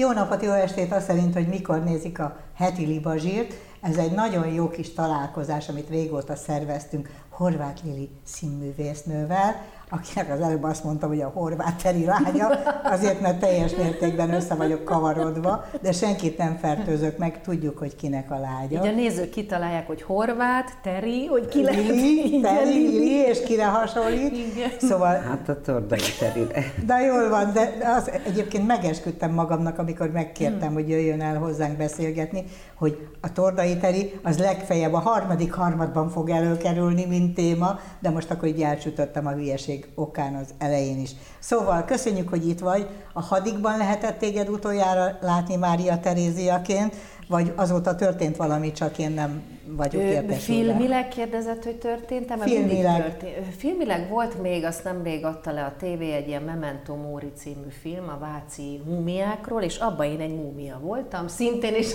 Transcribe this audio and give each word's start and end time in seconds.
Jó 0.00 0.12
napot, 0.12 0.42
jó 0.42 0.52
estét, 0.52 0.92
azt 0.92 1.06
szerint, 1.06 1.34
hogy 1.34 1.48
mikor 1.48 1.84
nézik 1.84 2.18
a 2.18 2.36
heti 2.54 2.84
libazsírt. 2.84 3.54
Ez 3.80 3.96
egy 3.96 4.12
nagyon 4.12 4.46
jó 4.46 4.68
kis 4.68 4.92
találkozás, 4.92 5.68
amit 5.68 5.88
régóta 5.88 6.36
szerveztünk 6.36 7.10
Horváth 7.28 7.84
Lili 7.84 8.10
színművésznővel, 8.24 9.62
akinek 9.90 10.32
az 10.32 10.40
előbb 10.40 10.62
azt 10.62 10.84
mondtam, 10.84 11.08
hogy 11.08 11.20
a 11.20 11.30
horvát 11.34 11.82
teri 11.82 12.04
lánya, 12.04 12.48
azért 12.82 13.20
mert 13.20 13.40
teljes 13.40 13.74
mértékben 13.74 14.34
össze 14.34 14.54
vagyok 14.54 14.84
kavarodva, 14.84 15.64
de 15.82 15.92
senkit 15.92 16.38
nem 16.38 16.56
fertőzök 16.56 17.18
meg, 17.18 17.40
tudjuk, 17.42 17.78
hogy 17.78 17.96
kinek 17.96 18.30
a 18.30 18.38
lánya. 18.38 18.84
Így 18.84 18.92
a 18.92 18.94
nézők 18.94 19.30
kitalálják, 19.30 19.86
hogy 19.86 20.02
horvát, 20.02 20.78
teri, 20.82 21.26
hogy 21.26 21.48
ki 21.48 21.62
lehet. 21.62 21.88
Lili, 21.88 22.40
teri, 22.40 22.70
Lili, 22.70 23.10
és 23.10 23.42
kire 23.42 23.66
hasonlít. 23.66 24.36
Igen. 24.36 24.70
Szóval, 24.78 25.14
hát 25.14 25.48
a 25.48 25.60
tordai 25.60 26.00
terire. 26.18 26.64
De 26.86 27.00
jól 27.00 27.28
van, 27.28 27.52
de 27.52 27.72
az, 27.96 28.10
egyébként 28.26 28.66
megesküdtem 28.66 29.32
magamnak, 29.32 29.78
amikor 29.78 30.10
megkértem, 30.10 30.68
hmm. 30.68 30.74
hogy 30.74 30.88
jöjjön 30.88 31.20
el 31.20 31.38
hozzánk 31.38 31.76
beszélgetni, 31.76 32.44
hogy 32.74 33.08
a 33.20 33.32
tordai 33.32 33.76
teri 33.76 34.18
az 34.22 34.38
legfeljebb 34.38 34.92
a 34.92 34.98
harmadik 34.98 35.52
harmadban 35.52 36.08
fog 36.08 36.30
előkerülni, 36.30 37.04
mint 37.04 37.34
téma, 37.34 37.78
de 38.00 38.10
most 38.10 38.30
akkor 38.30 38.48
így 38.48 38.62
elsütöttem 38.62 39.26
a 39.26 39.32
hülyeség 39.32 39.79
betegség 39.80 39.88
okán 39.94 40.34
az 40.34 40.54
elején 40.58 41.00
is. 41.00 41.10
Szóval 41.38 41.84
köszönjük, 41.84 42.28
hogy 42.28 42.48
itt 42.48 42.58
vagy. 42.58 42.86
A 43.12 43.20
hadikban 43.20 43.78
lehetett 43.78 44.18
téged 44.18 44.48
utoljára 44.48 45.18
látni 45.20 45.56
Mária 45.56 46.00
Teréziaként, 46.00 46.94
vagy 47.28 47.52
azóta 47.56 47.94
történt 47.94 48.36
valami, 48.36 48.72
csak 48.72 48.98
én 48.98 49.10
nem 49.10 49.42
vagyok 49.76 50.02
értesülve. 50.02 50.72
Filmileg 50.72 51.08
kérdezett, 51.08 51.64
hogy 51.64 51.76
történt-e? 51.76 52.36
Filmileg. 52.38 53.02
Történt. 53.02 53.54
Filmileg 53.56 54.08
volt 54.08 54.42
még, 54.42 54.64
azt 54.64 54.84
nemrég 54.84 55.24
adta 55.24 55.52
le 55.52 55.62
a 55.62 55.74
tévé 55.78 56.12
egy 56.12 56.28
ilyen 56.28 56.42
Memento 56.42 56.94
Mori 56.94 57.32
című 57.34 57.68
film 57.80 58.08
a 58.08 58.18
váci 58.18 58.82
múmiákról, 58.84 59.62
és 59.62 59.76
abban 59.76 60.06
én 60.06 60.20
egy 60.20 60.34
múmia 60.34 60.78
voltam, 60.82 61.28
szintén 61.28 61.74
is. 61.74 61.86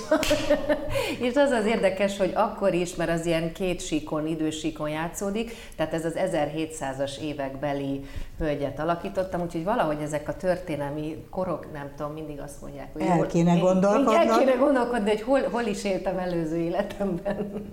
és 1.27 1.35
az 1.35 1.49
az 1.49 1.65
érdekes, 1.65 2.17
hogy 2.17 2.31
akkor 2.35 2.73
is, 2.73 2.95
mert 2.95 3.09
az 3.09 3.25
ilyen 3.25 3.51
két 3.53 3.81
síkon, 3.81 4.27
idősíkon 4.27 4.89
játszódik, 4.89 5.51
tehát 5.75 5.93
ez 5.93 6.05
az 6.05 6.13
1700-as 6.17 7.17
évekbeli 7.17 8.01
hölgyet 8.37 8.79
alakítottam, 8.79 9.41
úgyhogy 9.41 9.63
valahogy 9.63 10.01
ezek 10.01 10.27
a 10.27 10.35
történelmi 10.35 11.25
korok, 11.29 11.71
nem 11.73 11.91
tudom, 11.97 12.13
mindig 12.13 12.39
azt 12.39 12.61
mondják, 12.61 12.93
hogy 12.93 13.01
el 13.01 13.25
kéne 13.25 13.57
gondolkodni. 13.57 14.15
El 14.15 14.37
kéne 14.39 14.53
gondolkodni, 14.53 15.09
hogy 15.09 15.21
hol, 15.21 15.41
hol 15.51 15.63
is 15.63 15.83
éltem 15.83 16.17
előző 16.17 16.57
életemben. 16.57 17.64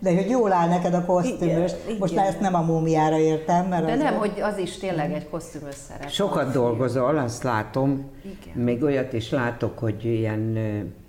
De 0.00 0.14
hogy 0.14 0.30
jól 0.30 0.52
áll 0.52 0.68
neked 0.68 0.94
a 0.94 1.04
kosztümös. 1.04 1.72
Igen, 1.86 1.98
Most 1.98 2.12
igen. 2.12 2.24
már 2.24 2.32
ezt 2.32 2.40
nem 2.40 2.54
a 2.54 2.60
múmiára 2.60 3.18
értem, 3.18 3.66
mert 3.66 3.84
De 3.84 3.92
az 3.92 3.98
nem, 3.98 4.14
a... 4.14 4.18
hogy 4.18 4.40
az 4.40 4.58
is 4.58 4.78
tényleg 4.78 5.12
egy 5.12 5.28
kosztümös 5.28 5.74
szerep. 5.74 6.08
Sokat 6.08 6.52
dolgozol, 6.52 7.16
azt 7.18 7.42
látom. 7.42 8.10
Igen. 8.24 8.64
Még 8.64 8.82
olyat 8.82 9.12
is 9.12 9.30
látok, 9.30 9.78
hogy 9.78 10.04
ilyen 10.04 10.58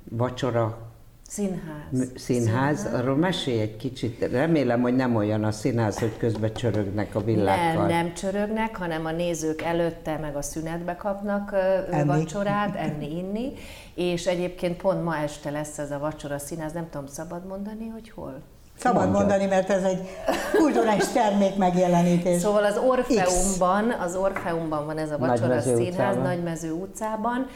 vacsora 0.10 0.89
Színház. 1.30 2.12
Színház. 2.16 2.88
Arról 2.94 3.16
mesélj 3.16 3.60
egy 3.60 3.78
kicsit. 3.78 4.32
Remélem, 4.32 4.82
hogy 4.82 4.96
nem 4.96 5.16
olyan 5.16 5.44
a 5.44 5.52
színház, 5.52 6.00
hogy 6.00 6.18
közben 6.18 6.54
csörögnek 6.54 7.16
a 7.16 7.24
villákkal. 7.24 7.86
Nem, 7.86 7.88
nem 7.88 8.14
csörögnek, 8.14 8.76
hanem 8.76 9.06
a 9.06 9.12
nézők 9.12 9.62
előtte 9.62 10.18
meg 10.18 10.36
a 10.36 10.42
szünetbe 10.42 10.96
kapnak 10.96 11.56
enni. 11.92 12.08
vacsorát, 12.08 12.76
enni, 12.76 13.18
inni. 13.18 13.54
És 13.96 14.26
egyébként 14.28 14.82
pont 14.82 15.04
ma 15.04 15.18
este 15.18 15.50
lesz 15.50 15.78
ez 15.78 15.92
a 15.92 16.00
vacsora 16.00 16.38
színház. 16.38 16.74
Nem 16.74 16.90
tudom, 16.90 17.08
szabad 17.08 17.46
mondani, 17.48 17.88
hogy 17.88 18.10
hol? 18.10 18.42
Szabad 18.78 19.02
Mondja. 19.02 19.20
mondani, 19.20 19.46
mert 19.46 19.70
ez 19.70 19.84
egy 19.84 20.08
kulturális 20.54 21.08
termék 21.08 21.56
megjelenítés. 21.56 22.42
Szóval 22.42 22.64
az 22.64 22.78
Orfeumban, 22.78 23.92
az 23.92 24.16
Orfeumban 24.16 24.86
van 24.86 24.98
ez 24.98 25.12
a 25.12 25.18
vacsora 25.18 25.48
Nagymező 25.48 25.76
színház, 25.76 25.94
utcában. 25.94 26.22
Nagymező 26.22 26.72
utcában, 26.72 27.48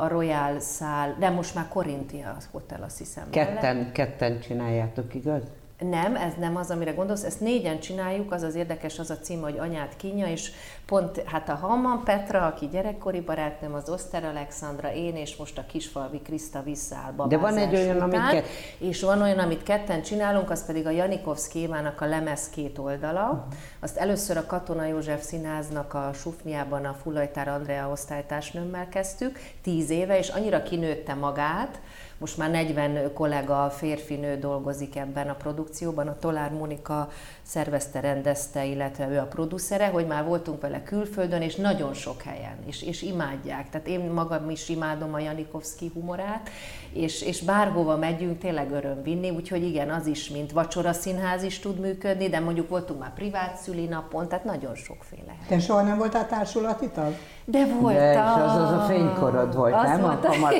a 0.00 0.08
Royal 0.08 0.60
szál, 0.60 1.16
de 1.18 1.30
most 1.30 1.54
már 1.54 1.68
Corinthia 1.68 2.36
Hotel, 2.50 2.82
azt 2.82 2.98
hiszem. 2.98 3.30
Ketten, 3.30 3.92
ketten 3.92 4.40
csináljátok, 4.40 5.14
igaz? 5.14 5.42
Nem, 5.78 6.16
ez 6.16 6.32
nem 6.38 6.56
az, 6.56 6.70
amire 6.70 6.90
gondolsz, 6.92 7.22
ezt 7.22 7.40
négyen 7.40 7.80
csináljuk, 7.80 8.32
az 8.32 8.42
az 8.42 8.54
érdekes, 8.54 8.98
az 8.98 9.10
a 9.10 9.18
cím, 9.18 9.40
hogy 9.40 9.58
anyát 9.58 9.96
kínja, 9.96 10.26
és 10.26 10.50
pont 10.86 11.22
hát 11.26 11.48
a 11.48 11.54
Halman 11.54 12.04
Petra, 12.04 12.46
aki 12.46 12.68
gyerekkori 12.68 13.20
barátnőm, 13.20 13.74
az 13.74 13.88
Oszter 13.88 14.24
Alexandra, 14.24 14.92
én, 14.92 15.16
és 15.16 15.36
most 15.36 15.58
a 15.58 15.64
kisfalvi 15.66 16.20
Kriszta 16.20 16.62
visszaáll 16.62 17.12
De 17.28 17.36
van 17.36 17.56
egy 17.56 17.74
olyan, 17.74 17.96
után, 17.96 18.08
amit 18.08 18.30
kett... 18.30 18.46
És 18.78 19.02
van 19.02 19.22
olyan, 19.22 19.38
amit 19.38 19.62
ketten 19.62 20.02
csinálunk, 20.02 20.50
az 20.50 20.66
pedig 20.66 20.86
a 20.86 20.90
Janikovszki 20.90 21.58
Évának 21.58 22.00
a 22.00 22.06
lemez 22.06 22.48
két 22.48 22.78
oldala. 22.78 23.24
Uh-huh. 23.24 23.52
Azt 23.80 23.96
először 23.96 24.36
a 24.36 24.46
Katona 24.46 24.84
József 24.84 25.24
Színháznak 25.24 25.94
a 25.94 26.10
Sufniában 26.14 26.84
a 26.84 26.96
Fullajtár 27.02 27.48
Andrea 27.48 27.88
osztálytársnőmmel 27.88 28.88
kezdtük, 28.88 29.38
tíz 29.62 29.90
éve, 29.90 30.18
és 30.18 30.28
annyira 30.28 30.62
kinőtte 30.62 31.14
magát, 31.14 31.80
most 32.22 32.36
már 32.36 32.50
40 32.50 33.12
kollega 33.12 33.70
férfinő 33.70 34.36
dolgozik 34.38 34.96
ebben 34.96 35.28
a 35.28 35.34
produkcióban, 35.34 36.08
a 36.08 36.18
Tolár 36.18 36.50
Monika 36.50 37.08
szervezte, 37.42 38.00
rendezte, 38.00 38.64
illetve 38.64 39.08
ő 39.08 39.18
a 39.18 39.26
producere, 39.26 39.86
hogy 39.86 40.06
már 40.06 40.24
voltunk 40.24 40.60
vele 40.60 40.81
külföldön, 40.82 41.42
és 41.42 41.54
nagyon 41.54 41.94
sok 41.94 42.22
helyen, 42.22 42.56
és, 42.66 42.82
és 42.82 43.02
imádják. 43.02 43.70
Tehát 43.70 43.86
én 43.86 44.00
magam 44.00 44.50
is 44.50 44.68
imádom 44.68 45.14
a 45.14 45.18
Janikovszki 45.18 45.90
humorát, 45.94 46.50
és, 46.92 47.22
és 47.22 47.40
bárhova 47.40 47.96
megyünk, 47.96 48.38
tényleg 48.38 48.70
öröm 48.70 49.02
vinni, 49.02 49.30
úgyhogy 49.30 49.62
igen, 49.62 49.90
az 49.90 50.06
is, 50.06 50.28
mint 50.28 50.52
vacsora 50.52 50.92
színház 50.92 51.42
is 51.42 51.58
tud 51.58 51.80
működni, 51.80 52.28
de 52.28 52.40
mondjuk 52.40 52.68
voltunk 52.68 53.00
már 53.00 53.14
privát 53.14 53.56
szülinapon, 53.56 54.28
tehát 54.28 54.44
nagyon 54.44 54.74
sokféle. 54.74 55.36
Te 55.48 55.58
soha 55.58 55.82
nem 55.82 55.98
voltál 55.98 56.28
társulati 56.28 56.88
tag? 56.88 57.14
De 57.44 57.66
voltam. 57.66 57.92
De, 58.02 58.12
és 58.12 58.18
az 58.46 58.56
az 58.56 58.70
a 58.70 58.84
fénykorod 58.88 59.54
volt, 59.56 59.74
az 59.74 59.88
nem? 59.88 60.00
Volt 60.00 60.24
a 60.24 60.28
kamara, 60.28 60.56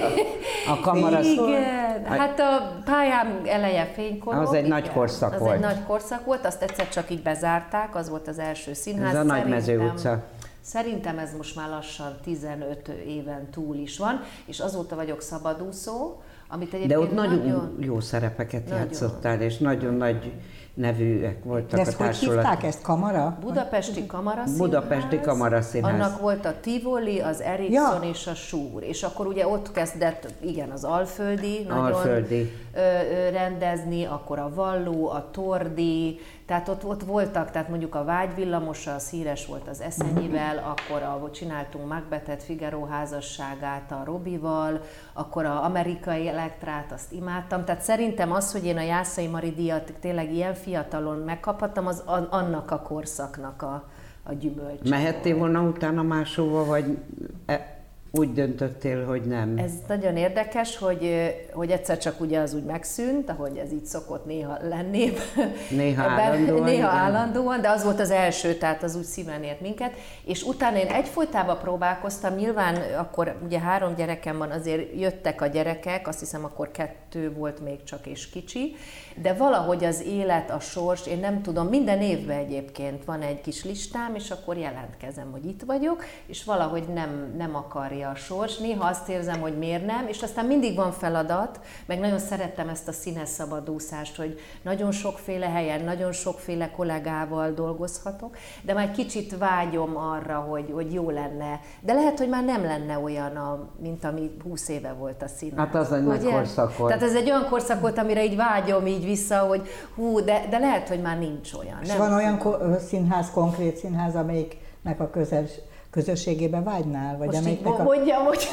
a 0.69 0.81
kamara 0.81 1.21
Igen, 1.21 2.05
hát 2.05 2.41
a 2.41 2.81
pályám 2.85 3.41
eleje 3.45 3.85
fénykor 3.95 4.35
Az 4.35 4.53
egy 4.53 4.69
nagy 4.69 4.91
korszak 4.91 5.33
az 5.33 5.41
volt. 5.41 5.55
egy 5.55 5.61
nagy 5.61 5.85
korszak 5.87 6.25
volt, 6.25 6.47
azt 6.47 6.63
egyszer 6.63 6.89
csak 6.89 7.11
így 7.11 7.23
bezárták, 7.23 7.95
az 7.95 8.09
volt 8.09 8.29
az 8.29 8.39
első 8.39 8.73
színház. 8.73 9.15
Ez 9.15 9.21
a 9.21 9.23
Nagymező 9.23 9.81
utca. 9.81 10.23
Szerintem 10.61 11.19
ez 11.19 11.31
most 11.37 11.57
már 11.57 11.69
lassan 11.69 12.17
15 12.25 12.89
éven 12.89 13.51
túl 13.51 13.77
is 13.77 13.99
van, 13.99 14.21
és 14.45 14.61
azóta 14.61 14.97
vagyok 14.97 15.21
szabadúszó, 15.21 16.21
amit 16.49 16.75
egyébként 16.75 16.91
De 16.91 16.99
ott 16.99 17.13
nagyon, 17.15 17.39
nagyon 17.39 17.77
jó 17.81 18.01
szerepeket 18.01 18.65
nagyon. 18.65 18.79
játszottál, 18.79 19.41
és 19.41 19.59
nagyon 19.59 19.95
nagy 19.95 20.33
nevűek 20.75 21.45
voltak 21.45 21.71
De 21.71 21.81
ezt 21.81 22.01
a 22.01 22.05
társulat. 22.05 22.35
hogy 22.35 22.45
hívták 22.45 22.65
ezt? 22.65 22.83
Kamara? 22.83 23.39
Budapesti 23.41 24.07
Kamara 24.07 24.43
Színház. 24.47 24.59
Budapesti 24.59 25.21
Kamara 25.21 25.63
Színház. 25.63 25.93
Annak 25.93 26.21
volt 26.21 26.45
a 26.45 26.55
Tivoli, 26.61 27.21
az 27.21 27.41
Ericsson 27.41 28.03
ja. 28.03 28.11
és 28.11 28.27
a 28.27 28.35
Súr. 28.35 28.83
És 28.83 29.03
akkor 29.03 29.27
ugye 29.27 29.47
ott 29.47 29.73
kezdett, 29.73 30.35
igen, 30.41 30.71
az 30.71 30.85
Alföldi, 30.85 31.65
nagyon 31.69 31.85
Alföldi. 31.85 32.53
Ö, 32.75 32.79
ö, 32.79 33.31
rendezni, 33.31 34.05
akkor 34.05 34.39
a 34.39 34.51
Valló, 34.55 35.09
a 35.09 35.31
Tordi, 35.31 36.19
tehát 36.53 36.69
ott, 36.69 36.85
ott 36.85 37.03
voltak, 37.03 37.51
tehát 37.51 37.69
mondjuk 37.69 37.95
a 37.95 38.05
Vágyvillamosa, 38.05 38.95
az 38.95 39.11
híres 39.11 39.47
volt 39.47 39.69
az 39.69 39.81
Eszenyivel, 39.81 40.59
akkor 40.59 41.03
a, 41.03 41.31
csináltunk 41.31 41.89
Macbethet, 41.89 42.43
Figaro 42.43 42.85
házasságát 42.85 43.93
a 43.93 44.03
Robival, 44.05 44.81
akkor 45.13 45.45
a 45.45 45.65
amerikai 45.65 46.29
elektrát, 46.29 46.93
azt 46.93 47.13
imádtam. 47.13 47.65
Tehát 47.65 47.81
szerintem 47.81 48.33
az, 48.33 48.53
hogy 48.53 48.65
én 48.65 48.77
a 48.77 48.83
Jászai 48.83 49.27
Mari 49.27 49.51
díjat 49.51 49.93
tényleg 50.01 50.33
ilyen 50.33 50.55
fiatalon 50.55 51.19
megkaphattam, 51.19 51.87
az 51.87 52.03
annak 52.31 52.71
a 52.71 52.81
korszaknak 52.83 53.63
a, 53.63 53.89
a 54.23 54.33
gyümölcs. 54.33 54.89
Mehettél 54.89 55.37
volna 55.37 55.63
utána 55.63 56.03
máshova, 56.03 56.65
vagy 56.65 56.99
e, 57.47 57.82
úgy 58.15 58.33
döntöttél, 58.33 59.05
hogy 59.05 59.23
nem. 59.23 59.59
Ez 59.59 59.73
nagyon 59.89 60.17
érdekes, 60.17 60.79
hogy, 60.79 61.35
hogy 61.53 61.71
egyszer 61.71 61.99
csak 61.99 62.21
ugye 62.21 62.41
az 62.41 62.55
úgy 62.55 62.65
megszűnt, 62.65 63.31
ahogy 63.31 63.57
ez 63.57 63.73
így 63.73 63.85
szokott 63.85 64.25
néha 64.25 64.59
lenni. 64.69 65.13
Néha 65.71 66.03
állandóan. 66.03 66.63
Néha 66.63 66.89
állandóan, 66.89 67.61
de 67.61 67.69
az 67.69 67.85
volt 67.85 68.01
az 68.01 68.11
első, 68.11 68.55
tehát 68.55 68.83
az 68.83 68.97
úgy 68.97 69.05
szíven 69.05 69.43
ért 69.43 69.61
minket. 69.61 69.93
És 70.25 70.43
utána 70.43 70.77
én 70.77 70.87
egyfolytában 70.87 71.59
próbálkoztam, 71.59 72.35
nyilván 72.35 72.77
akkor 72.99 73.37
ugye 73.45 73.59
három 73.59 73.95
gyerekem 73.95 74.39
van, 74.39 74.51
azért 74.51 75.01
jöttek 75.01 75.41
a 75.41 75.47
gyerekek, 75.47 76.09
azt 76.09 76.19
hiszem 76.19 76.45
akkor 76.45 76.71
kettő 76.71 77.33
volt 77.33 77.61
még 77.61 77.83
csak 77.85 78.07
és 78.07 78.29
kicsi, 78.29 78.77
de 79.23 79.33
valahogy 79.33 79.85
az 79.85 80.03
élet, 80.03 80.51
a 80.51 80.61
sors, 80.61 81.07
én 81.07 81.19
nem 81.19 81.43
tudom, 81.43 81.67
minden 81.67 82.01
évben 82.01 82.39
egyébként 82.39 83.05
van 83.05 83.23
egy 83.23 83.41
kis 83.41 83.65
listám, 83.65 84.15
és 84.15 84.31
akkor 84.31 84.57
jelentkezem, 84.57 85.31
hogy 85.31 85.47
itt 85.47 85.63
vagyok, 85.67 86.05
és 86.27 86.45
valahogy 86.45 86.85
nem, 86.95 87.35
nem 87.37 87.57
akarja 87.57 88.02
a 88.03 88.15
sors. 88.15 88.59
Néha 88.59 88.89
azt 88.89 89.09
érzem, 89.09 89.41
hogy 89.41 89.59
miért 89.59 89.87
nem, 89.87 90.07
és 90.07 90.23
aztán 90.23 90.47
mindig 90.47 90.77
van 90.77 90.93
feladat, 90.93 91.61
meg 91.87 91.99
nagyon 91.99 92.19
szerettem 92.19 92.69
ezt 92.69 92.89
a 92.89 92.93
színes 92.93 93.29
szabadúszást, 93.29 94.17
hogy 94.17 94.39
nagyon 94.63 94.93
sokféle 94.93 95.49
helyen, 95.49 95.85
nagyon 95.85 96.13
sokféle 96.13 96.71
kollégával 96.71 97.51
dolgozhatok, 97.51 98.37
de 98.63 98.75
már 98.75 98.85
egy 98.89 98.97
kicsit 98.97 99.39
vágyom 99.39 99.97
arra, 99.97 100.39
hogy, 100.39 100.71
hogy 100.73 100.93
jó 100.93 101.11
lenne. 101.11 101.61
De 101.81 101.93
lehet, 101.93 102.19
hogy 102.19 102.29
már 102.29 102.45
nem 102.45 102.63
lenne 102.63 102.99
olyan, 102.99 103.37
a, 103.37 103.69
mint 103.81 104.05
ami 104.05 104.31
20 104.43 104.69
éve 104.69 104.93
volt 104.93 105.23
a 105.23 105.29
színház. 105.29 105.67
Hát 105.67 105.75
az 105.75 105.93
egy 105.93 106.05
nagy 106.05 106.25
korszak 106.25 106.77
volt. 106.77 106.93
Tehát 106.93 107.09
ez 107.09 107.15
egy 107.15 107.31
olyan 107.31 107.47
korszak 107.49 107.81
volt, 107.81 107.99
amire 107.99 108.25
így 108.25 108.37
vágyom, 108.37 108.87
így 108.87 109.05
vissza, 109.05 109.39
hogy 109.39 109.69
hú, 109.95 110.25
de, 110.25 110.47
de 110.51 110.59
lehet, 110.59 110.89
hogy 110.89 111.01
már 111.01 111.19
nincs 111.19 111.53
olyan. 111.53 111.79
És 111.83 111.89
nem 111.89 111.99
van 111.99 112.13
olyan 112.13 112.41
színház, 112.89 113.31
konkrét 113.31 113.77
színház, 113.77 114.15
amelyiknek 114.15 115.01
a 115.01 115.11
közel, 115.11 115.45
közösségébe 115.93 116.61
vágynál? 116.63 117.17
Vagy 117.17 117.27
Most 117.27 117.39
amelyiknek 117.39 117.79
a... 117.79 117.83
mondjam, 117.83 118.25
hogy 118.25 118.49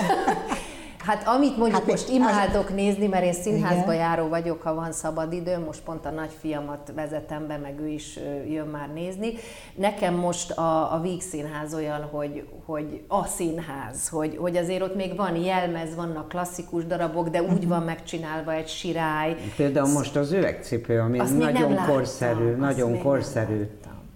Hát 1.09 1.27
amit 1.27 1.57
mondjuk 1.57 1.80
hát, 1.80 1.89
most 1.89 2.09
imádok 2.09 2.68
az... 2.68 2.74
nézni, 2.74 3.07
mert 3.07 3.24
én 3.24 3.33
színházba 3.33 3.94
igen. 3.94 3.95
járó 3.95 4.27
vagyok, 4.27 4.62
ha 4.62 4.74
van 4.74 4.91
szabad 4.91 5.33
időm, 5.33 5.63
most 5.63 5.81
pont 5.81 6.06
a 6.06 6.09
nagyfiamat 6.09 6.91
vezetem 6.95 7.47
be, 7.47 7.57
meg 7.57 7.80
ő 7.80 7.88
is 7.88 8.19
jön 8.50 8.68
már 8.68 8.89
nézni. 8.94 9.33
Nekem 9.75 10.13
most 10.13 10.51
a, 10.51 10.94
a 10.94 11.00
Víg 11.01 11.21
Színház 11.21 11.74
olyan, 11.74 12.01
hogy, 12.01 12.47
hogy 12.65 13.01
a 13.07 13.25
színház, 13.25 14.09
hogy, 14.09 14.38
hogy 14.38 14.57
azért 14.57 14.81
ott 14.81 14.95
még 14.95 15.15
van 15.15 15.36
jelmez, 15.36 15.95
vannak 15.95 16.27
klasszikus 16.27 16.86
darabok, 16.86 17.30
de 17.30 17.41
úgy 17.41 17.51
uh-huh. 17.51 17.68
van 17.68 17.83
megcsinálva 17.83 18.53
egy 18.53 18.68
sirály. 18.68 19.36
Például 19.56 19.91
most 19.91 20.15
az 20.15 20.31
üvegcipő, 20.31 21.00
ami 21.00 21.19
Azt 21.19 21.38
nagyon 21.38 21.75
korszerű, 21.88 22.56
nagyon 22.56 23.01
korszerű. 23.01 23.69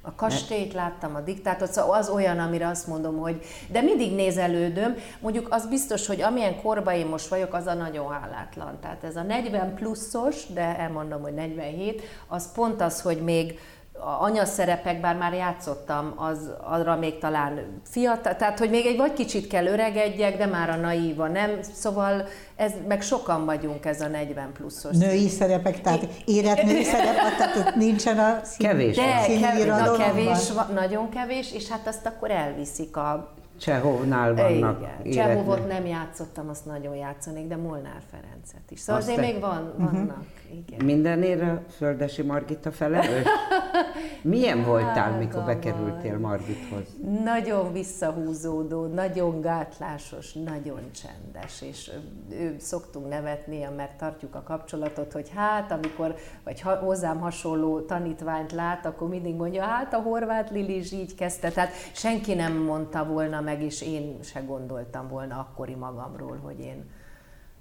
A 0.05 0.15
kastélyt 0.15 0.73
láttam, 0.73 1.15
a 1.15 1.21
diktátot, 1.21 1.71
szóval 1.71 1.97
az 1.97 2.09
olyan, 2.09 2.39
amire 2.39 2.67
azt 2.67 2.87
mondom, 2.87 3.17
hogy 3.17 3.41
de 3.71 3.81
mindig 3.81 4.15
nézelődöm. 4.15 4.95
Mondjuk 5.19 5.47
az 5.49 5.67
biztos, 5.67 6.07
hogy 6.07 6.21
amilyen 6.21 6.61
korban 6.61 6.93
én 6.93 7.05
most 7.05 7.27
vagyok, 7.27 7.53
az 7.53 7.65
a 7.65 7.73
nagyon 7.73 8.11
hálátlan. 8.11 8.79
Tehát 8.81 9.03
ez 9.03 9.15
a 9.15 9.21
40 9.21 9.75
pluszos, 9.75 10.45
de 10.53 10.77
elmondom, 10.77 11.21
hogy 11.21 11.33
47, 11.33 12.01
az 12.27 12.51
pont 12.51 12.81
az, 12.81 13.01
hogy 13.01 13.21
még 13.21 13.59
anyaszerepek, 13.99 15.01
bár 15.01 15.15
már 15.15 15.33
játszottam, 15.33 16.13
az 16.15 16.51
arra 16.63 16.95
még 16.95 17.17
talán 17.17 17.81
fiatal, 17.83 18.35
tehát 18.35 18.59
hogy 18.59 18.69
még 18.69 18.85
egy 18.85 18.97
vagy 18.97 19.13
kicsit 19.13 19.47
kell 19.47 19.65
öregedjek, 19.65 20.37
de 20.37 20.45
már 20.45 20.69
a 20.69 20.75
naíva 20.75 21.27
nem, 21.27 21.49
szóval 21.73 22.27
ez, 22.55 22.71
meg 22.87 23.01
sokan 23.01 23.45
vagyunk 23.45 23.85
ez 23.85 24.01
a 24.01 24.07
40 24.07 24.51
pluszos. 24.53 24.97
Női 24.97 25.27
szerepek, 25.27 25.81
tehát 25.81 26.07
érett 26.25 26.63
női 26.63 26.83
szerepek, 26.93 27.35
tehát 27.37 27.75
nincsen 27.75 28.19
a 28.19 28.39
szín, 28.43 28.67
kevés. 28.67 28.95
De 28.95 29.25
kevés, 29.39 29.65
na, 29.65 29.91
kevés, 29.91 30.51
nagyon 30.73 31.09
kevés, 31.09 31.53
és 31.53 31.69
hát 31.69 31.87
azt 31.87 32.05
akkor 32.05 32.31
elviszik 32.31 32.97
a 32.97 33.33
Csehovnál 33.59 34.33
vannak 34.33 34.87
Igen, 35.03 35.27
Csehovot 35.27 35.67
nem 35.67 35.85
játszottam, 35.85 36.49
azt 36.49 36.65
nagyon 36.65 36.95
játszanék, 36.95 37.47
de 37.47 37.55
Molnár 37.55 38.01
Ferencet 38.11 38.71
is. 38.71 38.79
Szóval 38.79 39.01
azért 39.01 39.19
még 39.19 39.39
van, 39.39 39.73
vannak. 39.77 39.93
Uh-huh. 39.93 40.25
Igen. 40.53 40.85
Mindenére 40.85 41.63
Földesi 41.69 42.21
Margita 42.21 42.71
felelős? 42.71 43.27
Milyen 44.21 44.63
voltál, 44.63 45.11
hát, 45.11 45.19
mikor 45.19 45.43
bekerültél 45.43 46.19
Margithoz? 46.19 46.83
Nagyon 47.23 47.71
visszahúzódó, 47.71 48.85
nagyon 48.85 49.41
gátlásos, 49.41 50.33
nagyon 50.33 50.79
csendes, 50.91 51.61
és 51.61 51.91
ő 52.31 52.55
szoktunk 52.59 53.09
nevetni, 53.09 53.67
mert 53.75 53.97
tartjuk 53.97 54.35
a 54.35 54.43
kapcsolatot, 54.43 55.11
hogy 55.11 55.31
hát, 55.35 55.71
amikor, 55.71 56.15
vagy 56.43 56.61
hozzám 56.61 57.19
hasonló 57.19 57.79
tanítványt 57.79 58.51
lát, 58.51 58.85
akkor 58.85 59.09
mindig 59.09 59.35
mondja, 59.35 59.63
hát 59.63 59.93
a 59.93 60.01
horvát 60.01 60.49
Lili 60.49 60.75
is 60.75 60.91
így 60.91 61.15
kezdte. 61.15 61.51
Tehát 61.51 61.71
senki 61.93 62.33
nem 62.33 62.53
mondta 62.53 63.05
volna 63.05 63.41
meg, 63.41 63.61
és 63.61 63.81
én 63.81 64.17
se 64.21 64.39
gondoltam 64.39 65.07
volna 65.07 65.39
akkori 65.39 65.75
magamról, 65.75 66.39
hogy 66.43 66.59
én 66.59 66.85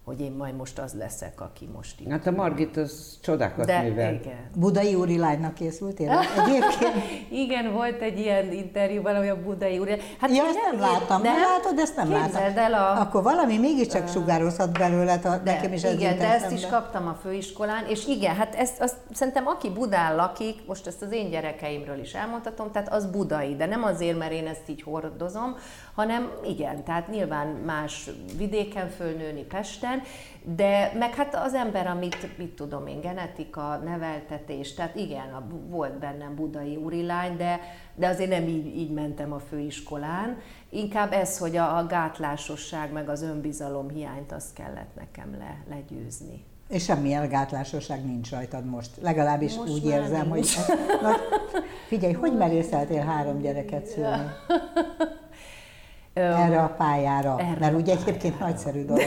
hogy 0.04 0.20
én 0.20 0.32
majd 0.32 0.56
most 0.56 0.78
az 0.78 0.94
leszek, 0.94 1.40
aki 1.40 1.68
most 1.74 2.00
itt. 2.00 2.10
Hát 2.10 2.26
a 2.26 2.30
Margit 2.30 2.76
az 2.76 3.18
csodákat 3.22 3.66
De, 3.66 3.82
művel. 3.82 4.14
Igen. 4.14 4.50
Budai 4.56 4.94
úri 4.94 5.18
lánynak 5.18 5.54
készültél 5.54 6.10
egyébként? 6.38 6.94
igen, 7.30 7.72
volt 7.72 8.00
egy 8.00 8.18
ilyen 8.18 8.52
interjú 8.52 9.02
valami 9.02 9.28
a 9.28 9.42
Budai 9.42 9.78
úri 9.78 9.90
Hát 10.20 10.30
ja, 10.30 10.44
ezt 10.44 10.58
nem 10.70 10.80
láttam. 10.80 11.22
Nem, 11.22 11.34
látod, 11.40 11.78
ezt 11.78 11.96
nem 11.96 12.10
láttam. 12.10 12.42
El 12.56 12.74
a... 12.74 13.00
Akkor 13.00 13.22
valami 13.22 13.58
mégiscsak 13.58 14.08
sugározhat 14.08 14.78
belőle, 14.78 15.12
a, 15.12 15.36
nekem 15.44 15.72
is 15.72 15.82
ez 15.82 15.92
Igen, 15.92 16.18
de 16.18 16.32
ezt 16.32 16.50
is 16.50 16.66
kaptam 16.66 17.06
a 17.06 17.18
főiskolán, 17.22 17.86
és 17.86 18.06
igen, 18.06 18.34
hát 18.34 18.54
ezt 18.54 18.80
azt, 18.80 18.96
szerintem 19.12 19.46
aki 19.46 19.70
Budán 19.70 20.16
lakik, 20.16 20.66
most 20.66 20.86
ezt 20.86 21.02
az 21.02 21.12
én 21.12 21.30
gyerekeimről 21.30 21.98
is 21.98 22.12
elmondhatom, 22.12 22.70
tehát 22.72 22.92
az 22.92 23.06
budai, 23.06 23.56
de 23.56 23.66
nem 23.66 23.82
azért, 23.82 24.18
mert 24.18 24.32
én 24.32 24.46
ezt 24.46 24.68
így 24.68 24.82
hordozom, 24.82 25.56
hanem 25.94 26.30
igen, 26.44 26.84
tehát 26.84 27.08
nyilván 27.08 27.46
más 27.46 28.10
vidéken 28.36 28.88
fölnőni 28.88 29.42
Pesten, 29.42 30.02
de 30.42 30.92
meg 30.98 31.14
hát 31.14 31.34
az 31.34 31.54
ember, 31.54 31.86
amit, 31.86 32.38
mit 32.38 32.54
tudom 32.54 32.86
én, 32.86 33.00
genetika, 33.00 33.76
neveltetés, 33.76 34.74
tehát 34.74 34.96
igen, 34.96 35.32
a, 35.34 35.42
volt 35.68 35.98
bennem 35.98 36.34
budai 36.34 36.76
úrilány, 36.76 37.36
de, 37.36 37.60
de 37.94 38.06
azért 38.06 38.30
nem 38.30 38.48
így, 38.48 38.76
így 38.76 38.90
mentem 38.90 39.32
a 39.32 39.38
főiskolán. 39.38 40.38
Inkább 40.70 41.12
ez, 41.12 41.38
hogy 41.38 41.56
a, 41.56 41.76
a 41.76 41.86
gátlásosság, 41.86 42.92
meg 42.92 43.08
az 43.08 43.22
önbizalom 43.22 43.88
hiányt, 43.88 44.32
azt 44.32 44.54
kellett 44.54 44.94
nekem 44.96 45.36
le, 45.38 45.56
legyőzni. 45.68 46.44
És 46.68 46.84
semmilyen 46.84 47.28
gátlásosság 47.28 48.04
nincs 48.04 48.30
rajtad 48.30 48.64
most. 48.64 48.90
Legalábbis 49.00 49.56
most 49.56 49.72
úgy 49.72 49.84
érzem, 49.84 50.28
nincs. 50.28 50.56
hogy... 50.56 50.76
Na, 51.02 51.10
figyelj, 51.88 52.12
hogy 52.12 52.36
merészeltél 52.36 53.04
három 53.04 53.38
gyereket 53.38 53.86
szülni? 53.86 54.30
Erre 56.12 56.62
a 56.62 56.68
pályára? 56.68 57.36
Erre 57.38 57.60
Mert 57.60 57.74
ugye 57.74 57.92
egyébként 57.92 58.38
nagyszerű 58.38 58.84
dolog, 58.84 59.02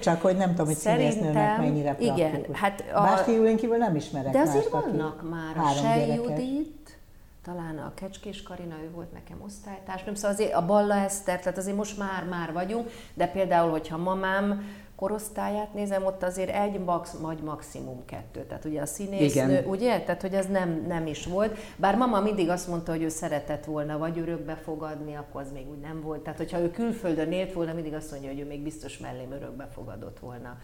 csak 0.00 0.22
hogy 0.22 0.36
nem 0.36 0.48
tudom, 0.48 0.66
hogy 0.66 0.76
színésznőnek 0.76 1.58
mennyire 1.58 1.94
praktikus. 1.94 2.18
Igen, 2.18 2.46
hát 2.52 2.84
a... 2.94 3.00
Bár 3.00 3.18
fiúén 3.18 3.56
kívül 3.56 3.76
nem 3.76 3.96
ismerek 3.96 4.32
De 4.32 4.38
azért 4.38 4.72
mást, 4.72 4.84
vannak 4.86 5.30
már 5.30 5.64
a 5.64 5.68
Sej 5.68 6.14
Judit, 6.14 6.98
talán 7.44 7.78
a 7.78 7.92
Kecskés 7.94 8.42
Karina, 8.42 8.74
ő 8.84 8.90
volt 8.94 9.12
nekem 9.12 9.36
osztálytárs, 9.44 10.02
szóval 10.14 10.30
azért 10.30 10.54
a 10.54 10.66
Balla 10.66 10.94
Eszter, 10.94 11.38
tehát 11.38 11.58
azért 11.58 11.76
most 11.76 11.98
már-már 11.98 12.52
vagyunk, 12.52 12.90
de 13.14 13.26
például, 13.26 13.70
hogyha 13.70 13.96
mamám 13.96 14.62
korosztályát 15.00 15.74
nézem, 15.74 16.04
ott 16.04 16.22
azért 16.22 16.50
egy 16.50 16.78
max, 16.80 17.12
vagy 17.20 17.38
maximum 17.42 18.04
kettő. 18.04 18.44
Tehát 18.44 18.64
ugye 18.64 18.80
a 18.80 18.86
színésznő, 18.86 19.50
Igen. 19.50 19.64
ugye? 19.64 20.00
Tehát, 20.00 20.20
hogy 20.20 20.34
ez 20.34 20.46
nem, 20.46 20.84
nem 20.86 21.06
is 21.06 21.26
volt. 21.26 21.58
Bár 21.76 21.96
mama 21.96 22.20
mindig 22.20 22.48
azt 22.48 22.68
mondta, 22.68 22.92
hogy 22.92 23.02
ő 23.02 23.08
szeretett 23.08 23.64
volna 23.64 23.98
vagy 23.98 24.18
örökbe 24.18 24.54
fogadni, 24.54 25.14
akkor 25.14 25.40
az 25.40 25.52
még 25.52 25.68
úgy 25.70 25.78
nem 25.78 26.00
volt. 26.02 26.20
Tehát, 26.20 26.38
hogyha 26.38 26.58
ő 26.58 26.70
külföldön 26.70 27.32
élt 27.32 27.52
volna, 27.52 27.72
mindig 27.72 27.94
azt 27.94 28.10
mondja, 28.10 28.30
hogy 28.30 28.40
ő 28.40 28.46
még 28.46 28.62
biztos 28.62 28.98
mellém 28.98 29.32
örökbe 29.32 29.68
fogadott 29.72 30.18
volna 30.18 30.58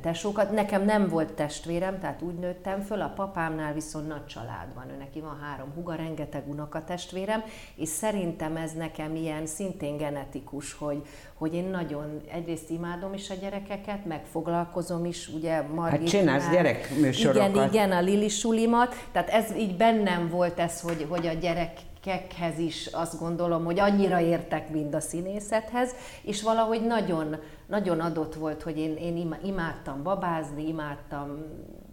tesókat. 0.00 0.50
Nekem 0.50 0.84
nem 0.84 1.08
volt 1.08 1.32
testvérem, 1.32 2.00
tehát 2.00 2.22
úgy 2.22 2.34
nőttem 2.34 2.80
föl, 2.80 3.00
a 3.00 3.12
papámnál 3.16 3.72
viszont 3.72 4.08
nagy 4.08 4.26
család 4.26 4.74
van, 4.74 4.90
ő 4.90 4.96
neki 4.98 5.20
van 5.20 5.38
három 5.42 5.72
huga, 5.74 5.94
rengeteg 5.94 6.48
unokatestvérem, 6.48 7.42
és 7.76 7.88
szerintem 7.88 8.56
ez 8.56 8.72
nekem 8.72 9.14
ilyen 9.14 9.46
szintén 9.46 9.96
genetikus, 9.96 10.72
hogy, 10.72 11.02
hogy 11.34 11.54
én 11.54 11.64
nagyon 11.64 12.20
egyrészt 12.32 12.70
imádom 12.70 13.14
is 13.14 13.30
a 13.30 13.34
gyerekeket, 13.34 14.04
meg 14.04 14.24
foglalkozom 14.24 15.04
is, 15.04 15.28
ugye 15.28 15.62
Margit 15.62 16.00
Hát 16.00 16.08
csinálsz 16.08 16.50
gyerekműsorokat. 16.50 17.48
Igen, 17.48 17.68
igen, 17.68 17.92
a 17.92 18.00
Lili 18.00 18.28
sulimat, 18.28 18.94
tehát 19.12 19.28
ez 19.28 19.56
így 19.56 19.76
bennem 19.76 20.28
volt 20.28 20.58
ez, 20.58 20.80
hogy, 20.80 21.06
hogy 21.08 21.26
a 21.26 21.32
gyerek 21.32 21.72
gyerekekhez 22.02 22.58
is 22.58 22.86
azt 22.86 23.18
gondolom, 23.18 23.64
hogy 23.64 23.78
annyira 23.78 24.20
értek, 24.20 24.70
mint 24.70 24.94
a 24.94 25.00
színészethez, 25.00 25.94
és 26.22 26.42
valahogy 26.42 26.86
nagyon, 26.86 27.36
nagyon 27.66 28.00
adott 28.00 28.34
volt, 28.34 28.62
hogy 28.62 28.78
én, 28.78 28.96
én 28.96 29.36
imádtam 29.44 30.02
babázni, 30.02 30.68
imádtam 30.68 31.44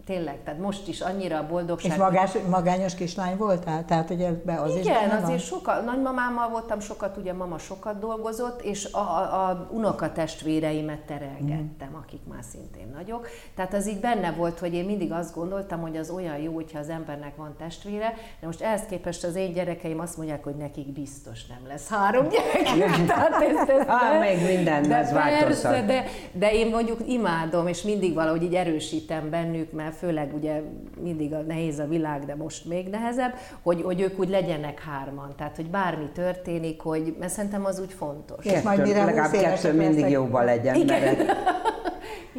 tényleg, 0.08 0.42
tehát 0.44 0.60
most 0.60 0.88
is 0.88 1.00
annyira 1.00 1.38
a 1.38 1.46
boldogság. 1.46 1.92
És 1.92 1.98
magás, 1.98 2.32
magányos 2.50 2.94
kislány 2.94 3.36
voltál? 3.36 3.84
Tehát, 3.84 4.08
hogy 4.08 4.20
ebbe 4.20 4.60
az 4.60 4.76
Igen, 4.76 5.06
is 5.06 5.22
azért 5.22 5.44
sokat, 5.44 5.84
nagymamámmal 5.84 6.48
voltam 6.48 6.80
sokat, 6.80 7.16
ugye 7.16 7.32
mama 7.32 7.58
sokat 7.58 7.98
dolgozott, 7.98 8.62
és 8.62 8.92
a, 8.92 8.98
a, 8.98 9.48
a 9.48 9.68
unokatestvéreimet 9.70 11.00
terelgettem, 11.00 11.88
mm. 11.90 11.94
akik 12.02 12.20
már 12.28 12.42
szintén 12.50 12.90
nagyok. 12.94 13.28
Tehát 13.54 13.74
az 13.74 13.88
így 13.88 14.00
benne 14.00 14.32
volt, 14.32 14.58
hogy 14.58 14.74
én 14.74 14.84
mindig 14.84 15.12
azt 15.12 15.34
gondoltam, 15.34 15.80
hogy 15.80 15.96
az 15.96 16.10
olyan 16.10 16.36
jó, 16.36 16.54
hogyha 16.54 16.78
az 16.78 16.88
embernek 16.88 17.36
van 17.36 17.54
testvére, 17.58 18.14
de 18.40 18.46
most 18.46 18.60
ehhez 18.60 18.82
képest 18.88 19.24
az 19.24 19.34
én 19.34 19.52
gyerekeim 19.52 20.00
azt 20.00 20.16
mondják, 20.16 20.44
hogy 20.44 20.56
nekik 20.56 20.92
biztos 20.92 21.46
nem 21.46 21.66
lesz 21.66 21.88
három 21.88 22.28
gyerek. 22.32 23.06
Tehát 23.06 23.42
ez, 23.42 23.68
ez 23.68 23.86
Á, 23.88 24.18
még 24.18 24.56
minden, 24.56 24.82
de 24.82 24.96
ez 24.96 25.12
persze, 25.12 25.82
de, 25.86 26.04
de 26.32 26.52
én 26.52 26.70
mondjuk 26.70 27.00
imádom, 27.06 27.66
és 27.66 27.82
mindig 27.82 28.14
valahogy 28.14 28.42
így 28.42 28.54
erősítem 28.54 29.30
bennük, 29.30 29.72
mert 29.72 29.97
főleg 29.98 30.34
ugye 30.34 30.62
mindig 31.02 31.32
a 31.32 31.40
nehéz 31.40 31.78
a 31.78 31.86
világ, 31.86 32.24
de 32.24 32.34
most 32.34 32.64
még 32.64 32.88
nehezebb, 32.88 33.34
hogy, 33.62 33.82
hogy 33.82 34.00
ők 34.00 34.18
úgy 34.18 34.28
legyenek 34.28 34.80
hárman. 34.80 35.34
Tehát, 35.36 35.56
hogy 35.56 35.70
bármi 35.70 36.08
történik, 36.14 36.80
hogy, 36.80 37.16
mert 37.18 37.32
szerintem 37.32 37.64
az 37.64 37.80
úgy 37.80 37.92
fontos. 37.92 38.44
És 38.44 38.62
majd 38.62 38.80
mire 38.80 39.04
legalább 39.04 39.30
kettő 39.30 39.72
mindig 39.72 39.94
lesznek. 39.94 40.10
jóba 40.10 40.42
legyen. 40.42 40.74
Igen. 40.74 41.00
Mert... 41.00 41.24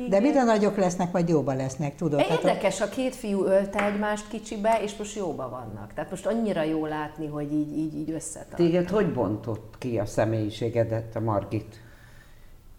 De 0.09 0.19
mire 0.19 0.43
nagyok 0.43 0.77
lesznek, 0.77 1.11
vagy 1.11 1.29
jóba 1.29 1.53
lesznek, 1.53 1.95
tudod? 1.95 2.25
Érdekes, 2.29 2.81
a 2.81 2.89
két 2.89 3.15
fiú 3.15 3.43
ölte 3.43 3.85
egymást 3.85 4.27
kicsibe, 4.27 4.79
és 4.83 4.95
most 4.95 5.15
jóba 5.15 5.49
vannak. 5.49 5.93
Tehát 5.93 6.09
most 6.09 6.25
annyira 6.25 6.63
jó 6.63 6.85
látni, 6.85 7.27
hogy 7.27 7.53
így, 7.53 7.77
így, 7.77 7.97
így 7.97 8.11
összetart. 8.11 8.55
Téged 8.55 8.89
hogy 8.89 9.13
bontott 9.13 9.75
ki 9.77 9.99
a 9.99 10.05
személyiségedet 10.05 11.15
a 11.15 11.19
Margit? 11.19 11.75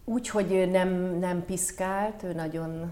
Úgy, 0.04 0.28
hogy 0.28 0.68
nem, 0.70 1.18
nem 1.20 1.44
piszkált, 1.44 2.22
ő 2.22 2.32
nagyon 2.32 2.90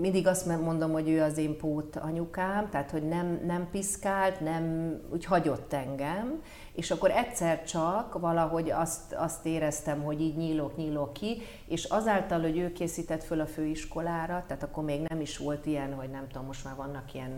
mindig 0.00 0.26
azt 0.26 0.46
mondom, 0.46 0.92
hogy 0.92 1.08
ő 1.08 1.22
az 1.22 1.38
én 1.38 1.56
pót 1.56 1.96
anyukám, 1.96 2.70
tehát 2.70 2.90
hogy 2.90 3.08
nem, 3.08 3.40
nem 3.46 3.68
piszkált, 3.70 4.40
nem 4.40 4.94
úgy 5.12 5.24
hagyott 5.24 5.72
engem, 5.72 6.42
és 6.72 6.90
akkor 6.90 7.10
egyszer 7.10 7.64
csak 7.64 8.18
valahogy 8.18 8.70
azt, 8.70 9.12
azt 9.12 9.46
éreztem, 9.46 10.02
hogy 10.02 10.20
így 10.20 10.36
nyílok, 10.36 10.76
nyílok 10.76 11.12
ki, 11.12 11.42
és 11.68 11.84
azáltal, 11.84 12.40
hogy 12.40 12.58
ő 12.58 12.72
készített 12.72 13.24
föl 13.24 13.40
a 13.40 13.46
főiskolára, 13.46 14.44
tehát 14.46 14.62
akkor 14.62 14.84
még 14.84 15.00
nem 15.00 15.20
is 15.20 15.38
volt 15.38 15.66
ilyen, 15.66 15.94
hogy 15.94 16.10
nem 16.10 16.26
tudom, 16.28 16.46
most 16.46 16.64
már 16.64 16.76
vannak 16.76 17.14
ilyen 17.14 17.30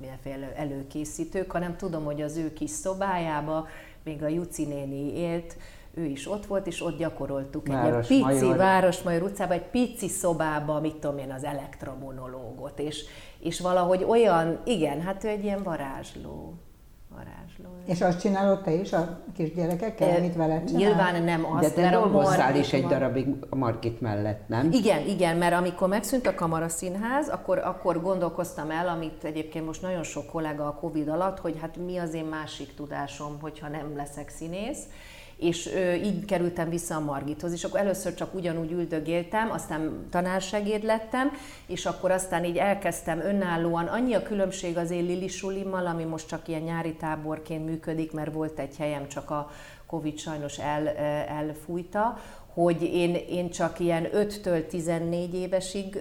mindenféle 0.00 0.56
előkészítők, 0.56 1.50
hanem 1.50 1.76
tudom, 1.76 2.04
hogy 2.04 2.22
az 2.22 2.36
ő 2.36 2.52
kis 2.52 2.70
szobájába 2.70 3.66
még 4.04 4.22
a 4.22 4.28
Juci 4.28 4.64
néni 4.64 5.18
élt, 5.18 5.56
ő 5.98 6.04
is 6.04 6.30
ott 6.30 6.46
volt, 6.46 6.66
és 6.66 6.84
ott 6.84 6.98
gyakoroltuk 6.98 7.68
Város 7.68 8.04
egy 8.04 8.16
ilyen 8.16 8.26
pici 8.28 8.44
Major. 8.44 8.56
Városmajor 8.56 9.22
utcában, 9.22 9.56
egy 9.56 9.70
pici 9.70 10.08
szobába, 10.08 10.80
mit 10.80 10.96
tudom 10.96 11.18
én, 11.18 11.30
az 11.30 11.44
elektromonológot, 11.44 12.78
és, 12.78 13.04
és 13.40 13.60
valahogy 13.60 14.04
olyan, 14.08 14.58
igen, 14.64 15.00
hát 15.00 15.24
ő 15.24 15.28
egy 15.28 15.44
ilyen 15.44 15.62
varázsló. 15.62 16.54
varázsló. 17.10 17.76
És 17.86 18.00
azt 18.00 18.20
csinálod 18.20 18.62
te 18.62 18.72
is 18.72 18.92
a 18.92 19.20
kisgyerekekkel, 19.36 20.16
amit 20.16 20.34
veled 20.34 20.64
csinál? 20.64 20.82
Nyilván 20.82 21.22
nem 21.22 21.42
De 21.42 21.48
azt, 21.48 21.74
te 21.74 21.80
mert 21.80 21.94
a 21.94 21.98
dolgozzál 22.00 22.56
is 22.56 22.72
egy 22.72 22.86
darabig 22.86 23.26
a 23.50 23.56
Margit 23.56 24.00
mellett, 24.00 24.48
nem? 24.48 24.72
Igen, 24.72 25.06
igen, 25.06 25.36
mert 25.36 25.54
amikor 25.54 25.88
megszűnt 25.88 26.26
a 26.26 26.34
kamaraszínház, 26.34 27.28
akkor, 27.28 27.58
akkor 27.58 28.02
gondolkoztam 28.02 28.70
el, 28.70 28.88
amit 28.88 29.24
egyébként 29.24 29.66
most 29.66 29.82
nagyon 29.82 30.02
sok 30.02 30.26
kollega 30.26 30.66
a 30.66 30.74
Covid 30.74 31.08
alatt, 31.08 31.38
hogy 31.38 31.58
hát 31.60 31.76
mi 31.76 31.96
az 31.96 32.14
én 32.14 32.24
másik 32.24 32.74
tudásom, 32.74 33.38
hogyha 33.40 33.68
nem 33.68 33.96
leszek 33.96 34.28
színész, 34.28 34.82
és 35.38 35.70
így 36.04 36.24
kerültem 36.24 36.68
vissza 36.68 36.94
a 36.94 37.00
Margithoz, 37.00 37.52
és 37.52 37.64
akkor 37.64 37.80
először 37.80 38.14
csak 38.14 38.34
ugyanúgy 38.34 38.72
üldögéltem, 38.72 39.50
aztán 39.50 40.06
tanársegéd 40.10 40.84
lettem, 40.84 41.30
és 41.66 41.86
akkor 41.86 42.10
aztán 42.10 42.44
így 42.44 42.56
elkezdtem 42.56 43.20
önállóan, 43.20 43.86
annyi 43.86 44.14
a 44.14 44.22
különbség 44.22 44.76
az 44.76 44.90
én 44.90 45.04
Lili 45.04 45.28
Sulimmal, 45.28 45.86
ami 45.86 46.04
most 46.04 46.28
csak 46.28 46.48
ilyen 46.48 46.62
nyári 46.62 46.94
táborként 46.94 47.66
működik, 47.66 48.12
mert 48.12 48.32
volt 48.32 48.58
egy 48.58 48.76
helyem, 48.76 49.08
csak 49.08 49.30
a 49.30 49.50
Covid 49.86 50.18
sajnos 50.18 50.58
el, 50.58 50.88
elfújta, 51.28 52.18
hogy 52.52 52.82
én, 52.82 53.14
én 53.14 53.50
csak 53.50 53.80
ilyen 53.80 54.08
5-től 54.14 54.66
14 54.66 55.34
évesig 55.34 55.98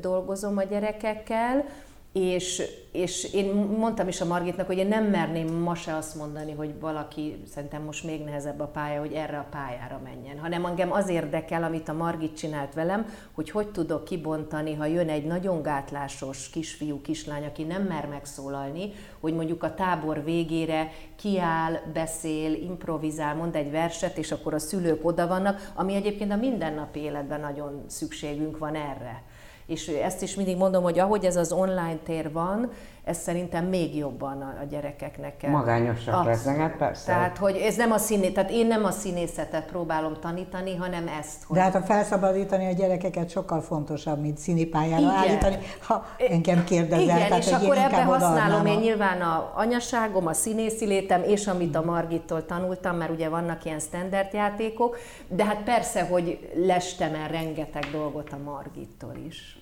dolgozom 0.00 0.56
a 0.56 0.62
gyerekekkel, 0.62 1.64
és, 2.12 2.62
és 2.92 3.32
én 3.34 3.54
mondtam 3.54 4.08
is 4.08 4.20
a 4.20 4.24
Margitnak, 4.24 4.66
hogy 4.66 4.78
én 4.78 4.86
nem 4.86 5.04
merném 5.04 5.54
ma 5.54 5.74
se 5.74 5.96
azt 5.96 6.14
mondani, 6.14 6.52
hogy 6.52 6.80
valaki, 6.80 7.42
szerintem 7.52 7.82
most 7.82 8.04
még 8.04 8.24
nehezebb 8.24 8.60
a 8.60 8.66
pálya, 8.66 9.00
hogy 9.00 9.12
erre 9.12 9.38
a 9.38 9.46
pályára 9.50 10.00
menjen, 10.04 10.38
hanem 10.38 10.64
engem 10.64 10.92
az 10.92 11.08
érdekel, 11.08 11.64
amit 11.64 11.88
a 11.88 11.92
Margit 11.92 12.36
csinált 12.36 12.74
velem, 12.74 13.06
hogy 13.32 13.50
hogy 13.50 13.68
tudok 13.68 14.04
kibontani, 14.04 14.74
ha 14.74 14.84
jön 14.84 15.08
egy 15.08 15.24
nagyon 15.24 15.62
gátlásos 15.62 16.50
kisfiú, 16.50 17.00
kislány, 17.00 17.44
aki 17.44 17.62
nem 17.62 17.82
mer 17.82 18.06
megszólalni, 18.06 18.92
hogy 19.20 19.34
mondjuk 19.34 19.62
a 19.62 19.74
tábor 19.74 20.24
végére 20.24 20.92
kiáll, 21.16 21.72
beszél, 21.92 22.52
improvizál, 22.52 23.34
mond 23.34 23.56
egy 23.56 23.70
verset, 23.70 24.18
és 24.18 24.32
akkor 24.32 24.54
a 24.54 24.58
szülők 24.58 25.04
oda 25.04 25.26
vannak, 25.26 25.72
ami 25.74 25.94
egyébként 25.94 26.32
a 26.32 26.36
mindennapi 26.36 27.00
életben 27.00 27.40
nagyon 27.40 27.84
szükségünk 27.86 28.58
van 28.58 28.74
erre. 28.74 29.22
És 29.70 29.88
ezt 29.88 30.22
is 30.22 30.34
mindig 30.34 30.56
mondom, 30.56 30.82
hogy 30.82 30.98
ahogy 30.98 31.24
ez 31.24 31.36
az 31.36 31.52
online 31.52 31.98
tér 32.04 32.32
van, 32.32 32.70
ez 33.04 33.18
szerintem 33.18 33.64
még 33.64 33.96
jobban 33.96 34.40
a, 34.42 34.60
a 34.62 34.64
gyerekeknek 34.70 35.36
kell. 35.36 35.50
Magányosak 35.50 36.06
Abszolút. 36.14 36.26
lesznek, 36.26 36.56
hát 36.56 36.76
persze. 36.76 37.06
Tehát, 37.06 37.38
hogy 37.38 37.56
ez 37.56 37.76
nem 37.76 37.92
a 37.92 37.98
színé, 37.98 38.30
tehát 38.30 38.50
én 38.50 38.66
nem 38.66 38.84
a 38.84 38.90
színészetet 38.90 39.64
próbálom 39.64 40.16
tanítani, 40.20 40.76
hanem 40.76 41.08
ezt, 41.20 41.44
hogy 41.44 41.56
De 41.56 41.62
hát 41.62 41.74
a 41.74 41.80
felszabadítani 41.80 42.66
a 42.66 42.72
gyerekeket 42.72 43.30
sokkal 43.30 43.60
fontosabb, 43.60 44.20
mint 44.20 44.38
színipályára 44.38 45.00
Igen. 45.00 45.14
állítani, 45.14 45.56
ha 45.86 46.04
engem 46.30 46.64
kérdezel. 46.64 47.04
Igen, 47.04 47.28
tehát 47.28 47.44
és 47.44 47.52
akkor 47.52 47.76
ebbe 47.76 47.82
inkább 47.82 48.06
használom 48.08 48.66
én 48.66 48.76
a- 48.76 48.80
nyilván 48.80 49.20
a 49.20 49.52
anyaságom, 49.54 50.26
a 50.26 50.32
színészi 50.32 50.86
létem, 50.86 51.22
és 51.22 51.46
amit 51.46 51.76
a 51.76 51.82
Margittól 51.84 52.46
tanultam, 52.46 52.96
mert 52.96 53.10
ugye 53.10 53.28
vannak 53.28 53.64
ilyen 53.64 53.78
standard 53.80 54.32
játékok, 54.32 54.98
de 55.28 55.44
hát 55.44 55.62
persze, 55.62 56.04
hogy 56.04 56.50
lestem 56.66 57.14
el 57.14 57.28
rengeteg 57.28 57.84
dolgot 57.92 58.32
a 58.32 58.36
Margittól 58.44 59.14
is. 59.26 59.54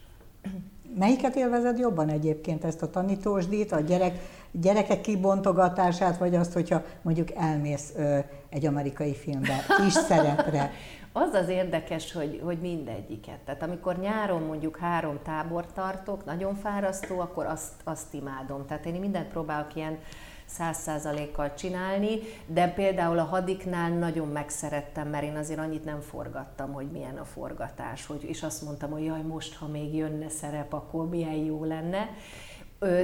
Melyiket 0.98 1.36
élvezed 1.36 1.78
jobban 1.78 2.08
egyébként, 2.08 2.64
ezt 2.64 2.82
a 2.82 2.90
tanítósdít, 2.90 3.72
a 3.72 3.80
gyerek, 3.80 4.18
gyerekek 4.52 5.00
kibontogatását, 5.00 6.18
vagy 6.18 6.34
azt, 6.34 6.52
hogyha 6.52 6.82
mondjuk 7.02 7.30
elmész 7.34 7.92
ö, 7.96 8.18
egy 8.48 8.66
amerikai 8.66 9.14
filmbe, 9.14 9.64
kis 9.84 9.92
szerepre? 10.08 10.70
Az 11.12 11.32
az 11.32 11.48
érdekes, 11.48 12.12
hogy, 12.12 12.40
hogy 12.44 12.58
mindegyiket. 12.58 13.38
Tehát 13.38 13.62
amikor 13.62 13.98
nyáron 13.98 14.42
mondjuk 14.42 14.76
három 14.76 15.18
tábort 15.22 15.72
tartok, 15.74 16.24
nagyon 16.24 16.54
fárasztó, 16.54 17.20
akkor 17.20 17.46
azt, 17.46 17.72
azt 17.84 18.14
imádom. 18.14 18.66
Tehát 18.66 18.86
én 18.86 18.94
mindent 18.94 19.28
próbálok 19.28 19.74
ilyen 19.74 19.98
száz 20.48 20.76
százalékkal 20.76 21.54
csinálni, 21.54 22.18
de 22.46 22.68
például 22.68 23.18
a 23.18 23.24
hadiknál 23.24 23.90
nagyon 23.90 24.28
megszerettem, 24.28 25.08
mert 25.08 25.24
én 25.24 25.36
azért 25.36 25.58
annyit 25.58 25.84
nem 25.84 26.00
forgattam, 26.00 26.72
hogy 26.72 26.90
milyen 26.90 27.16
a 27.16 27.24
forgatás, 27.24 28.06
hogy, 28.06 28.24
és 28.24 28.42
azt 28.42 28.62
mondtam, 28.62 28.90
hogy 28.90 29.04
jaj, 29.04 29.22
most, 29.22 29.56
ha 29.56 29.66
még 29.66 29.94
jönne 29.94 30.28
szerep, 30.28 30.72
akkor 30.72 31.08
milyen 31.08 31.34
jó 31.34 31.64
lenne. 31.64 32.08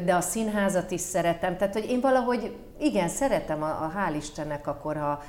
De 0.05 0.15
a 0.15 0.21
színházat 0.21 0.91
is 0.91 1.01
szeretem, 1.01 1.57
tehát 1.57 1.73
hogy 1.73 1.91
én 1.91 2.01
valahogy, 2.01 2.57
igen, 2.79 3.09
szeretem, 3.09 3.63
a, 3.63 3.69
a 3.85 3.93
hál' 3.97 4.17
Istennek 4.17 4.67
akkor, 4.67 4.97
ha 4.97 5.23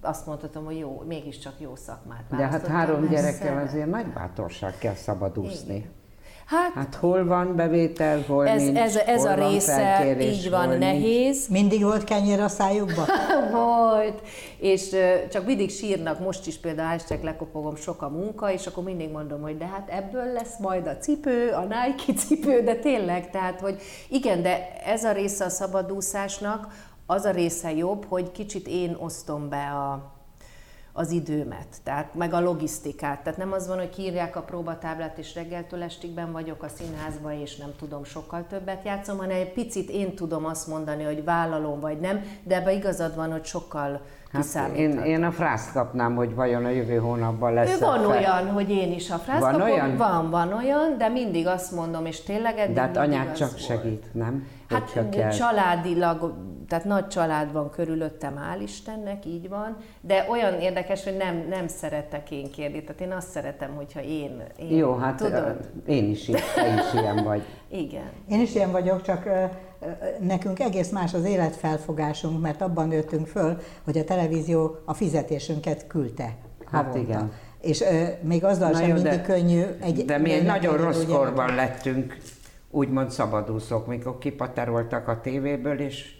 azt 0.00 0.26
mondhatom, 0.26 0.64
hogy 0.64 0.78
jó, 0.78 1.02
mégiscsak 1.06 1.54
jó 1.58 1.76
szakmát 1.76 2.24
De 2.28 2.46
hát 2.46 2.66
három 2.66 3.08
gyerekkel 3.08 3.32
szeretem. 3.32 3.62
azért 3.62 3.90
nagy 3.90 4.06
bátorság 4.06 4.78
kell 4.78 4.94
szabadúszni. 4.94 5.90
Hát, 6.50 6.72
Hát 6.74 6.94
hol 6.94 7.24
van 7.24 7.56
bevétel, 7.56 8.24
hol 8.26 8.48
ez, 8.48 8.62
nincs, 8.62 8.78
ez, 8.78 8.96
ez 8.96 9.20
hol 9.20 9.30
a 9.30 9.36
van 9.36 9.50
része 9.50 9.74
felkérés, 9.74 10.38
így 10.38 10.50
van 10.50 10.60
hol 10.60 10.76
nincs. 10.76 10.80
nehéz. 10.82 11.48
Mindig 11.48 11.82
volt 11.82 12.04
kenyér 12.04 12.40
a 12.40 12.48
szájukba? 12.48 13.04
Volt, 13.52 14.22
és 14.58 14.96
csak 15.30 15.46
mindig 15.46 15.70
sírnak, 15.70 16.20
most 16.20 16.46
is 16.46 16.58
például 16.58 16.88
hashtag 16.88 17.22
lekopogom 17.22 17.76
sok 17.76 18.02
a 18.02 18.08
munka, 18.08 18.52
és 18.52 18.66
akkor 18.66 18.84
mindig 18.84 19.10
mondom, 19.10 19.40
hogy 19.40 19.56
de 19.56 19.66
hát 19.66 19.88
ebből 19.88 20.32
lesz 20.32 20.58
majd 20.58 20.86
a 20.86 20.96
cipő, 20.96 21.50
a 21.50 21.60
Nike 21.60 22.12
cipő, 22.12 22.62
de 22.62 22.74
tényleg, 22.74 23.30
tehát, 23.30 23.60
hogy 23.60 23.80
igen, 24.08 24.42
de 24.42 24.72
ez 24.84 25.04
a 25.04 25.12
része 25.12 25.44
a 25.44 25.48
szabadúszásnak, 25.48 26.66
az 27.06 27.24
a 27.24 27.30
része 27.30 27.74
jobb, 27.74 28.04
hogy 28.08 28.32
kicsit 28.32 28.66
én 28.68 28.96
osztom 28.98 29.48
be 29.48 29.70
a, 29.72 30.12
az 30.92 31.10
időmet, 31.10 31.66
tehát 31.82 32.14
meg 32.14 32.32
a 32.32 32.40
logisztikát. 32.40 33.22
Tehát 33.22 33.38
nem 33.38 33.52
az 33.52 33.68
van, 33.68 33.78
hogy 33.78 33.90
kiírják 33.90 34.36
a 34.36 34.40
próbatáblát, 34.42 35.18
és 35.18 35.34
reggeltől 35.34 35.82
estig 35.82 36.10
ben 36.10 36.32
vagyok 36.32 36.62
a 36.62 36.68
színházba, 36.68 37.32
és 37.32 37.56
nem 37.56 37.72
tudom, 37.78 38.04
sokkal 38.04 38.44
többet 38.48 38.84
játszom, 38.84 39.18
hanem 39.18 39.36
egy 39.36 39.52
picit 39.52 39.90
én 39.90 40.14
tudom 40.14 40.44
azt 40.44 40.66
mondani, 40.66 41.02
hogy 41.02 41.24
vállalom 41.24 41.80
vagy 41.80 42.00
nem, 42.00 42.20
de 42.42 42.54
ebben 42.56 42.74
igazad 42.74 43.16
van, 43.16 43.30
hogy 43.32 43.44
sokkal 43.44 44.00
Hát 44.32 44.76
én, 44.76 44.98
én 44.98 45.24
a 45.24 45.30
frászt 45.30 45.72
kapnám, 45.72 46.14
hogy 46.14 46.34
vajon 46.34 46.64
a 46.64 46.68
jövő 46.68 46.96
hónapban 46.96 47.52
lesz 47.52 47.74
Ő 47.74 47.78
van 47.78 48.06
olyan, 48.06 48.50
hogy 48.50 48.70
én 48.70 48.92
is 48.92 49.10
a 49.10 49.16
frász 49.16 49.40
Van 49.40 49.52
kapom, 49.52 49.70
olyan? 49.70 49.96
Van, 49.96 50.30
van 50.30 50.52
olyan, 50.52 50.94
de 50.98 51.08
mindig 51.08 51.46
azt 51.46 51.72
mondom, 51.72 52.06
és 52.06 52.22
tényleg 52.22 52.58
eddig 52.58 52.74
De 52.74 52.80
hát 52.80 52.96
az 52.96 53.38
csak 53.38 53.50
volt. 53.50 53.62
segít, 53.62 54.14
nem? 54.14 54.46
Hogyha 54.68 55.00
Hát 55.00 55.08
kell. 55.08 55.30
családilag, 55.30 56.34
tehát 56.70 56.84
nagy 56.84 57.06
család 57.08 57.52
van 57.52 57.70
körülöttem, 57.70 58.34
hál' 58.36 58.62
Istennek, 58.62 59.26
így 59.26 59.48
van, 59.48 59.76
de 60.00 60.26
olyan 60.30 60.60
érdekes, 60.60 61.04
hogy 61.04 61.16
nem, 61.16 61.44
nem 61.48 61.66
szeretek 61.68 62.30
én 62.30 62.50
kérni, 62.50 62.82
tehát 62.82 63.00
én 63.00 63.12
azt 63.12 63.28
szeretem, 63.30 63.74
hogyha 63.74 64.00
én, 64.02 64.42
én 64.58 64.76
Jó, 64.76 64.94
hát 64.94 65.16
tudod? 65.16 65.56
én 65.86 66.10
is, 66.10 66.24
te 66.54 66.74
is 66.74 67.00
ilyen 67.00 67.24
vagy. 67.24 67.42
Igen. 67.84 68.10
Én 68.28 68.40
is 68.40 68.54
ilyen 68.54 68.70
vagyok, 68.70 69.02
csak 69.02 69.28
nekünk 70.20 70.60
egész 70.60 70.90
más 70.90 71.14
az 71.14 71.24
életfelfogásunk, 71.24 72.40
mert 72.40 72.60
abban 72.60 72.88
nőttünk 72.88 73.26
föl, 73.26 73.58
hogy 73.84 73.98
a 73.98 74.04
televízió 74.04 74.76
a 74.84 74.94
fizetésünket 74.94 75.86
küldte. 75.86 76.36
Hát 76.70 76.84
havonta. 76.84 76.98
igen. 76.98 77.32
És 77.60 77.80
ö, 77.80 78.04
még 78.22 78.44
azzal 78.44 78.70
Na 78.70 78.78
sem 78.78 78.88
jó, 78.88 78.94
mindig 78.94 79.10
de- 79.12 79.22
könnyű. 79.22 79.62
Egy, 79.82 80.04
De 80.04 80.18
mi 80.18 80.32
egy 80.32 80.44
nagyon 80.44 80.74
egy- 80.74 80.80
rossz 80.80 81.02
ugye- 81.04 81.14
korban 81.16 81.54
lettünk, 81.54 82.16
úgymond 82.70 83.10
szabadúszók, 83.10 83.86
mikor 83.86 84.18
kipateroltak 84.18 85.08
a 85.08 85.20
tévéből, 85.20 85.80
és 85.80 86.18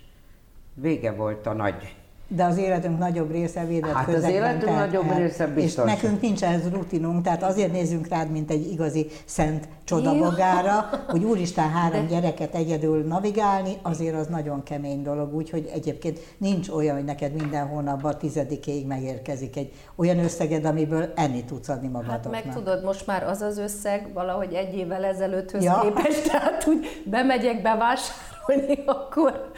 vége 0.81 1.13
volt 1.13 1.47
a 1.47 1.53
nagy. 1.53 1.95
De 2.33 2.45
az 2.45 2.59
életünk 2.59 2.99
nagyobb 2.99 3.31
része 3.31 3.65
védett 3.65 3.93
Hát 3.93 4.09
az 4.09 4.15
közegben 4.15 4.43
életünk 4.43 4.65
telt 4.65 4.91
nagyobb 4.91 5.17
része 5.17 5.47
biztos. 5.47 5.85
És 5.85 6.01
nekünk 6.01 6.21
nincs 6.21 6.43
ez 6.43 6.71
rutinunk, 6.71 7.23
tehát 7.23 7.43
azért 7.43 7.73
nézzünk 7.73 8.09
rád, 8.09 8.31
mint 8.31 8.51
egy 8.51 8.71
igazi 8.73 9.07
szent 9.25 9.69
csodabogára, 9.85 10.89
hogy 11.13 11.25
úristen 11.25 11.71
három 11.71 12.07
gyereket 12.07 12.55
egyedül 12.55 13.03
navigálni, 13.03 13.77
azért 13.83 14.17
az 14.17 14.27
nagyon 14.27 14.63
kemény 14.63 15.03
dolog, 15.03 15.35
úgyhogy 15.35 15.71
egyébként 15.75 16.19
nincs 16.39 16.69
olyan, 16.69 16.95
hogy 16.95 17.05
neked 17.05 17.33
minden 17.33 17.67
hónapban 17.67 18.19
tizedikéig 18.19 18.87
megérkezik 18.87 19.57
egy 19.57 19.73
olyan 19.97 20.19
összeged, 20.19 20.65
amiből 20.65 21.13
enni 21.15 21.45
tudsz 21.45 21.69
adni 21.69 21.91
Hát 21.93 21.93
magadoknak. 21.93 22.45
meg 22.45 22.55
tudod, 22.55 22.85
most 22.85 23.07
már 23.07 23.23
az 23.23 23.41
az 23.41 23.59
összeg 23.59 24.11
valahogy 24.13 24.53
egy 24.53 24.75
évvel 24.75 25.05
ezelőtthöz 25.05 25.65
ja. 25.65 25.81
képest, 25.83 26.27
tehát 26.31 26.67
úgy 26.67 27.03
bemegyek 27.05 27.63
bevásárolni, 27.63 28.83
akkor 28.87 29.51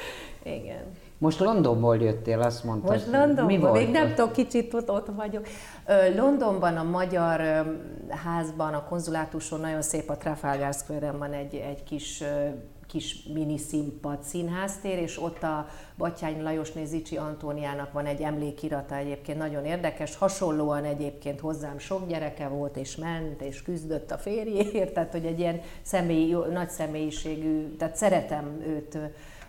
igen. 0.43 1.01
Most 1.23 1.39
Londonból 1.39 1.97
jöttél, 1.97 2.41
azt 2.41 2.65
mondtad. 2.65 2.91
Most 2.91 3.07
Mi 3.07 3.17
Londonban, 3.17 3.61
volt 3.61 3.73
még 3.73 3.91
nem 3.91 4.15
tudom, 4.15 4.33
kicsit 4.33 4.75
ott, 4.75 4.91
ott 4.91 5.07
vagyok. 5.17 5.47
Londonban 6.17 6.77
a 6.77 6.83
magyar 6.83 7.41
házban, 8.09 8.75
a 8.75 8.85
konzulátuson 8.85 9.61
nagyon 9.61 9.83
szép 9.83 10.11
a 10.11 10.17
Trafalgar 10.17 10.75
Square-en 10.75 11.19
van 11.19 11.33
egy, 11.33 11.55
egy 11.55 11.85
kis 11.85 12.25
kis 12.87 13.23
mini 13.35 13.59
színpad 13.59 14.23
színháztér, 14.23 14.99
és 14.99 15.23
ott 15.23 15.43
a 15.43 15.67
Batyány 15.97 16.43
Lajosné 16.43 16.85
Zicsi 16.85 17.17
Antóniának 17.17 17.93
van 17.93 18.07
egy 18.07 18.21
emlékirata 18.21 18.97
egyébként, 18.97 19.39
nagyon 19.39 19.65
érdekes, 19.65 20.17
hasonlóan 20.17 20.85
egyébként 20.85 21.41
hozzám 21.41 21.79
sok 21.79 22.09
gyereke 22.09 22.49
volt, 22.49 22.77
és 22.77 22.97
ment, 22.97 23.43
és 23.43 23.63
küzdött 23.63 24.11
a 24.11 24.19
férjéért, 24.19 24.93
tehát 24.93 25.13
hogy 25.13 25.25
egy 25.25 25.39
ilyen 25.39 25.61
személy, 25.83 26.29
jó- 26.29 26.45
nagy 26.45 26.71
személyiségű, 26.71 27.77
tehát 27.77 27.97
szeretem 27.97 28.63
őt, 28.67 28.99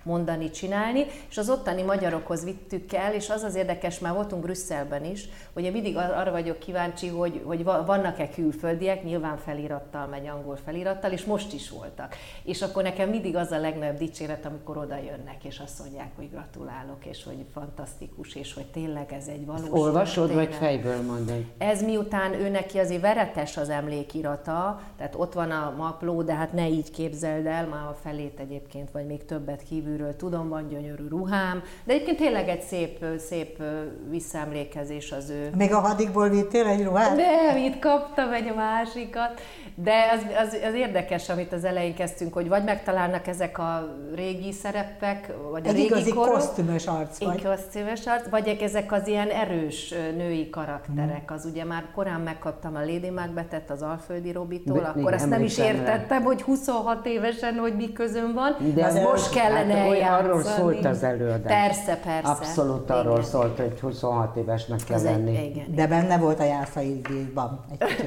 mondani, 0.03 0.49
csinálni, 0.49 1.05
és 1.29 1.37
az 1.37 1.49
ottani 1.49 1.81
magyarokhoz 1.81 2.43
vittük 2.43 2.93
el, 2.93 3.13
és 3.13 3.29
az 3.29 3.43
az 3.43 3.55
érdekes, 3.55 3.99
már 3.99 4.13
voltunk 4.13 4.41
Brüsszelben 4.41 5.05
is, 5.05 5.29
hogy 5.53 5.63
én 5.63 5.71
mindig 5.71 5.97
arra 5.97 6.31
vagyok 6.31 6.59
kíváncsi, 6.59 7.07
hogy, 7.07 7.41
hogy 7.45 7.63
vannak-e 7.63 8.29
külföldiek, 8.29 9.03
nyilván 9.03 9.37
felirattal 9.37 10.07
megy, 10.07 10.27
angol 10.27 10.57
felirattal, 10.65 11.11
és 11.11 11.25
most 11.25 11.53
is 11.53 11.69
voltak. 11.69 12.15
És 12.43 12.61
akkor 12.61 12.83
nekem 12.83 13.09
mindig 13.09 13.35
az 13.35 13.51
a 13.51 13.59
legnagyobb 13.59 13.97
dicséret, 13.97 14.45
amikor 14.45 14.77
oda 14.77 14.97
jönnek, 14.97 15.43
és 15.43 15.59
azt 15.59 15.79
mondják, 15.79 16.11
hogy 16.15 16.29
gratulálok, 16.29 17.05
és 17.05 17.23
hogy 17.23 17.45
fantasztikus, 17.53 18.35
és 18.35 18.53
hogy 18.53 18.65
tényleg 18.65 19.13
ez 19.13 19.27
egy 19.27 19.45
valós. 19.45 19.69
Olvasod, 19.69 20.27
történet. 20.27 20.49
vagy 20.49 20.55
fejből 20.55 21.01
mondod? 21.01 21.45
Ez 21.57 21.83
miután 21.83 22.33
ő 22.33 22.49
neki 22.49 22.77
azért 22.77 23.01
veretes 23.01 23.57
az 23.57 23.69
emlékirata, 23.69 24.81
tehát 24.97 25.15
ott 25.17 25.33
van 25.33 25.51
a 25.51 25.73
mapló, 25.77 26.21
de 26.21 26.33
hát 26.33 26.53
ne 26.53 26.67
így 26.69 26.91
képzeld 26.91 27.45
el, 27.45 27.67
már 27.67 27.87
a 27.87 27.97
felét 28.01 28.39
egyébként, 28.39 28.91
vagy 28.91 29.05
még 29.05 29.25
többet 29.25 29.63
kívülről 29.93 30.15
tudom, 30.15 30.49
van 30.49 30.67
gyönyörű 30.67 31.07
ruhám, 31.07 31.63
de 31.83 31.93
egyébként 31.93 32.17
tényleg 32.17 32.47
egy 32.47 32.61
szép, 32.61 33.05
szép 33.17 33.63
visszaemlékezés 34.09 35.11
az 35.11 35.29
ő. 35.29 35.49
Még 35.57 35.73
a 35.73 35.79
hadikból 35.79 36.29
vittél 36.29 36.65
egy 36.65 36.83
ruhát? 36.83 37.15
Nem, 37.15 37.57
itt 37.57 37.79
kaptam 37.79 38.31
egy 38.31 38.55
másikat, 38.55 39.41
de 39.75 39.93
az, 40.13 40.47
az, 40.47 40.57
az 40.67 40.73
érdekes, 40.73 41.29
amit 41.29 41.53
az 41.53 41.63
elején 41.63 41.95
kezdtünk, 41.95 42.33
hogy 42.33 42.47
vagy 42.47 42.63
megtalálnak 42.63 43.27
ezek 43.27 43.57
a 43.57 43.95
régi 44.15 44.51
szerepek, 44.51 45.33
vagy 45.51 45.65
egy 45.65 45.69
a 45.69 45.73
régi 45.73 45.85
igazi 45.85 46.13
korok, 46.13 46.33
kosztümös 46.33 46.85
arc 46.85 47.23
vagy. 47.23 47.43
kosztümös 47.43 48.05
arc, 48.05 48.29
vagy 48.29 48.47
ezek 48.47 48.91
az 48.91 49.07
ilyen 49.07 49.29
erős 49.29 49.93
női 50.15 50.49
karakterek. 50.49 51.31
Az 51.31 51.45
ugye 51.45 51.63
már 51.63 51.85
korán 51.95 52.21
megkaptam 52.21 52.75
a 52.75 52.79
Lady 52.79 53.09
Macbethet 53.09 53.71
az 53.71 53.81
Alföldi 53.81 54.31
Robitól, 54.31 54.79
Be, 54.79 54.87
akkor 54.87 55.01
igen, 55.01 55.13
azt 55.13 55.29
nem 55.29 55.43
is 55.43 55.57
értettem, 55.57 56.19
rá. 56.19 56.25
hogy 56.25 56.41
26 56.41 57.05
évesen, 57.05 57.55
hogy 57.55 57.75
mi 57.75 57.91
közön 57.93 58.33
van, 58.33 58.55
de 58.73 58.85
az 58.85 58.95
most 58.95 59.29
kellene 59.33 59.73
hát, 59.73 59.87
eljátszani. 59.87 60.29
Arról 60.29 60.43
szólt 60.43 60.85
az 60.85 61.03
előadás. 61.03 61.67
Persze, 61.67 61.99
persze. 62.03 62.29
Abszolút 62.29 62.89
arról 62.89 63.17
igen. 63.17 63.29
szólt, 63.29 63.59
hogy 63.59 63.79
26 63.79 64.35
évesnek 64.35 64.79
kell 64.87 64.97
az 64.97 65.03
lenni. 65.03 65.37
Egy, 65.37 65.55
igen, 65.55 65.75
de 65.75 65.87
benne 65.87 66.17
volt 66.17 66.39
a 66.39 66.43
Jászai 66.43 67.01
díjban. 67.09 67.65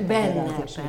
Benne, 0.09 0.43
persze, 0.43 0.83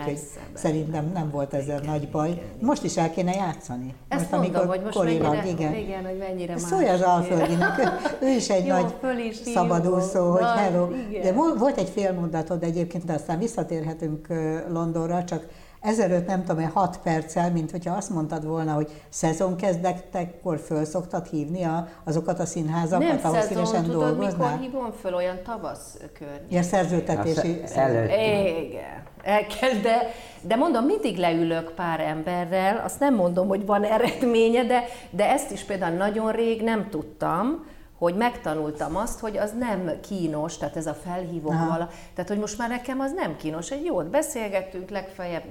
Szerintem 0.67 1.11
nem 1.13 1.29
volt 1.31 1.53
ezzel 1.53 1.81
igen, 1.81 1.91
nagy 1.91 2.09
baj. 2.09 2.29
Igen, 2.29 2.43
most 2.61 2.83
is 2.83 2.97
el 2.97 3.11
kéne 3.11 3.33
játszani. 3.33 3.93
Ezt 4.07 4.31
most, 4.31 4.43
mondom, 4.43 4.67
hogy 4.67 4.81
most 4.81 4.97
korilag, 4.97 5.35
mennyire, 5.35 5.49
igen. 5.49 5.73
igen, 5.75 6.05
hogy 6.05 6.17
mennyire 6.17 6.53
az 6.53 7.01
Alföldinek, 7.01 7.79
ő, 8.23 8.27
is 8.27 8.49
egy 8.49 8.65
Jó, 8.65 8.73
nagy 8.73 8.93
is 9.29 9.35
szabadúszó, 9.35 10.31
hogy 10.31 10.45
hello. 10.55 10.87
Igen. 11.09 11.21
De 11.21 11.31
volt 11.57 11.77
egy 11.77 11.89
félmondatod 11.89 12.63
egyébként, 12.63 13.05
de 13.05 13.13
aztán 13.13 13.39
visszatérhetünk 13.39 14.27
Londonra, 14.69 15.23
csak 15.23 15.45
ezelőtt 15.81 16.27
nem 16.27 16.43
tudom, 16.43 16.71
6 16.71 16.99
perccel, 17.03 17.51
mint 17.51 17.71
hogyha 17.71 17.95
azt 17.95 18.09
mondtad 18.09 18.45
volna, 18.45 18.73
hogy 18.73 18.89
szezon 19.09 19.55
kezdettekor 19.55 20.59
föl 20.59 20.85
szoktad 20.85 21.27
hívni 21.27 21.63
a, 21.63 21.87
azokat 22.03 22.39
a 22.39 22.45
színházakat, 22.45 23.07
nem 23.07 23.19
ahol 23.23 23.41
szívesen 23.41 23.83
tudod, 23.83 23.99
dolgoznál? 23.99 24.57
mikor 24.57 24.59
hívom 24.59 24.91
föl 25.01 25.13
olyan 25.13 25.39
tavasz 25.43 25.97
kör. 26.13 26.41
Ja, 26.49 26.61
szerzőtetési. 26.61 27.61
Előtt. 27.75 28.09
Igen. 28.09 29.05
El 29.23 29.45
kell, 29.45 29.81
de, 29.81 30.11
de 30.41 30.55
mondom, 30.55 30.85
mindig 30.85 31.17
leülök 31.17 31.71
pár 31.71 31.99
emberrel, 31.99 32.81
azt 32.85 32.99
nem 32.99 33.15
mondom, 33.15 33.47
hogy 33.47 33.65
van 33.65 33.83
eredménye, 33.83 34.63
de, 34.63 34.83
de 35.09 35.29
ezt 35.29 35.51
is 35.51 35.63
például 35.63 35.95
nagyon 35.95 36.31
rég 36.31 36.61
nem 36.61 36.89
tudtam, 36.89 37.65
hogy 37.97 38.15
megtanultam 38.15 38.95
azt, 38.95 39.19
hogy 39.19 39.37
az 39.37 39.53
nem 39.59 39.99
kínos, 40.01 40.57
tehát 40.57 40.75
ez 40.75 40.87
a 40.87 40.93
felhívó 40.93 41.49
vala, 41.49 41.89
tehát 42.13 42.29
hogy 42.29 42.39
most 42.39 42.57
már 42.57 42.69
nekem 42.69 42.99
az 42.99 43.13
nem 43.13 43.35
kínos, 43.37 43.71
egy 43.71 43.85
jót 43.85 44.09
beszélgettünk, 44.09 44.89
legfeljebb 44.89 45.43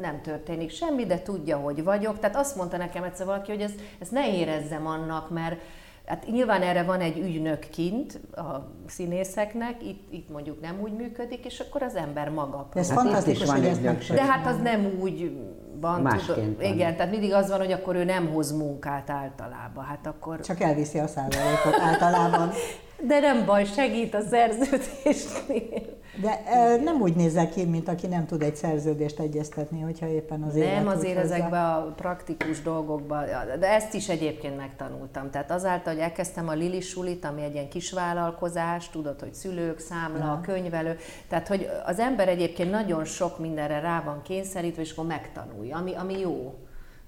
nem 0.00 0.20
történik 0.22 0.70
semmi, 0.70 1.06
de 1.06 1.22
tudja, 1.22 1.56
hogy 1.56 1.84
vagyok. 1.84 2.18
Tehát 2.18 2.36
azt 2.36 2.56
mondta 2.56 2.76
nekem 2.76 3.02
egyszer 3.02 3.26
valaki, 3.26 3.50
hogy 3.50 3.60
ezt, 3.60 3.80
ezt 3.98 4.10
ne 4.10 4.36
érezzem 4.36 4.86
annak, 4.86 5.30
mert 5.30 5.60
Hát 6.06 6.26
nyilván 6.26 6.62
erre 6.62 6.82
van 6.82 7.00
egy 7.00 7.18
ügynök 7.18 7.58
kint 7.58 8.20
a 8.32 8.70
színészeknek, 8.86 9.82
itt, 9.82 10.12
itt 10.12 10.28
mondjuk 10.28 10.60
nem 10.60 10.80
úgy 10.80 10.92
működik, 10.92 11.44
és 11.44 11.60
akkor 11.60 11.82
az 11.82 11.94
ember 11.94 12.30
maga. 12.30 12.68
Ez 12.74 12.90
hát 12.90 12.98
fantasztikus, 12.98 13.50
hogy 13.50 13.64
ezt 13.64 14.08
De 14.08 14.24
hát 14.24 14.46
az 14.46 14.56
nem 14.62 14.98
úgy 15.00 15.32
van. 15.80 16.00
Másként 16.00 16.58
tud, 16.58 16.62
Igen, 16.62 16.96
tehát 16.96 17.10
mindig 17.10 17.32
az 17.32 17.48
van, 17.48 17.58
hogy 17.58 17.72
akkor 17.72 17.94
ő 17.94 18.04
nem 18.04 18.32
hoz 18.32 18.52
munkát 18.52 19.10
általában. 19.10 19.84
Hát 19.84 20.06
akkor... 20.06 20.40
Csak 20.40 20.60
elviszi 20.60 20.98
a 20.98 21.06
százalékot 21.06 21.78
általában. 21.80 22.50
De 23.06 23.20
nem 23.20 23.44
baj, 23.44 23.64
segít 23.64 24.14
a 24.14 24.20
szerződésnél. 24.20 26.02
De 26.20 26.40
nem 26.84 27.00
úgy 27.00 27.14
nézzel 27.14 27.48
ki, 27.48 27.64
mint 27.64 27.88
aki 27.88 28.06
nem 28.06 28.26
tud 28.26 28.42
egy 28.42 28.56
szerződést 28.56 29.18
egyeztetni, 29.18 29.80
hogyha 29.80 30.06
éppen 30.06 30.42
az 30.42 30.54
Nem, 30.54 30.86
azért 30.86 31.20
hozzá. 31.20 31.34
ezekben 31.34 31.64
a 31.64 31.92
praktikus 31.96 32.62
dolgokban, 32.62 33.24
de 33.58 33.68
ezt 33.68 33.94
is 33.94 34.08
egyébként 34.08 34.56
megtanultam. 34.56 35.30
Tehát 35.30 35.50
azáltal, 35.50 35.92
hogy 35.92 36.02
elkezdtem 36.02 36.48
a 36.48 36.52
Lili 36.52 36.80
Sulit, 36.80 37.24
ami 37.24 37.42
egy 37.42 37.54
ilyen 37.54 37.68
kisvállalkozás, 37.68 38.90
tudod, 38.90 39.20
hogy 39.20 39.34
szülők, 39.34 39.78
számla, 39.78 40.24
ja. 40.24 40.40
könyvelő, 40.42 40.96
tehát 41.28 41.48
hogy 41.48 41.68
az 41.84 41.98
ember 41.98 42.28
egyébként 42.28 42.70
nagyon 42.70 43.04
sok 43.04 43.38
mindenre 43.38 43.80
rá 43.80 44.02
van 44.04 44.22
kényszerítve, 44.22 44.82
és 44.82 44.92
akkor 44.92 45.06
megtanulja, 45.06 45.76
ami, 45.76 45.94
ami 45.94 46.18
jó 46.18 46.54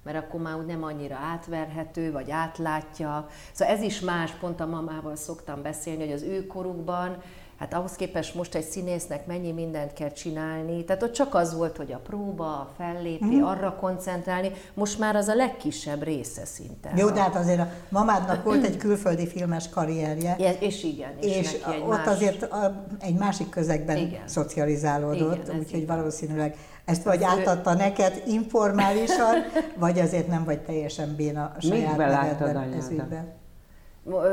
mert 0.03 0.25
akkor 0.25 0.41
már 0.41 0.55
úgy 0.55 0.65
nem 0.65 0.83
annyira 0.83 1.15
átverhető, 1.15 2.11
vagy 2.11 2.31
átlátja. 2.31 3.27
Szóval 3.51 3.73
ez 3.73 3.81
is 3.81 3.99
más, 3.99 4.31
pont 4.31 4.59
a 4.59 4.65
mamával 4.65 5.15
szoktam 5.15 5.61
beszélni, 5.61 6.03
hogy 6.03 6.11
az 6.11 6.21
ő 6.21 6.45
korukban 6.45 7.17
hát 7.59 7.73
ahhoz 7.73 7.91
képest 7.91 8.35
most 8.35 8.55
egy 8.55 8.63
színésznek 8.63 9.25
mennyi 9.25 9.51
mindent 9.51 9.93
kell 9.93 10.11
csinálni. 10.11 10.83
Tehát 10.85 11.03
ott 11.03 11.11
csak 11.11 11.35
az 11.35 11.55
volt, 11.55 11.77
hogy 11.77 11.91
a 11.91 11.97
próba, 11.97 12.45
a 12.45 12.69
fellépi, 12.77 13.35
mm. 13.35 13.43
arra 13.43 13.75
koncentrálni. 13.75 14.51
Most 14.73 14.99
már 14.99 15.15
az 15.15 15.27
a 15.27 15.35
legkisebb 15.35 16.03
része 16.03 16.45
szinte. 16.45 16.91
Jó, 16.95 17.09
de 17.09 17.21
hát 17.21 17.35
azért 17.35 17.59
a 17.59 17.69
mamádnak 17.89 18.43
volt 18.43 18.63
egy 18.63 18.77
külföldi 18.77 19.27
filmes 19.27 19.69
karrierje. 19.69 20.35
Ja, 20.39 20.51
és 20.51 20.83
igen. 20.83 21.11
És, 21.21 21.35
és 21.35 21.51
neki 21.51 21.75
egy 21.75 21.81
ott 21.81 22.05
más... 22.05 22.07
azért 22.07 22.43
a, 22.43 22.85
egy 22.99 23.15
másik 23.15 23.49
közegben 23.49 23.97
igen. 23.97 24.27
szocializálódott, 24.27 25.53
úgyhogy 25.59 25.87
valószínűleg 25.87 26.55
ezt 26.85 27.03
vagy 27.03 27.23
átadta 27.23 27.73
neked 27.73 28.23
informálisan, 28.27 29.35
vagy 29.75 29.99
azért 29.99 30.27
nem 30.27 30.43
vagy 30.43 30.59
teljesen 30.59 31.15
béna 31.15 31.53
a 31.57 31.61
saját 31.61 31.97
nevedben 31.97 32.73
ez 32.73 32.89
ügyben. 32.89 33.36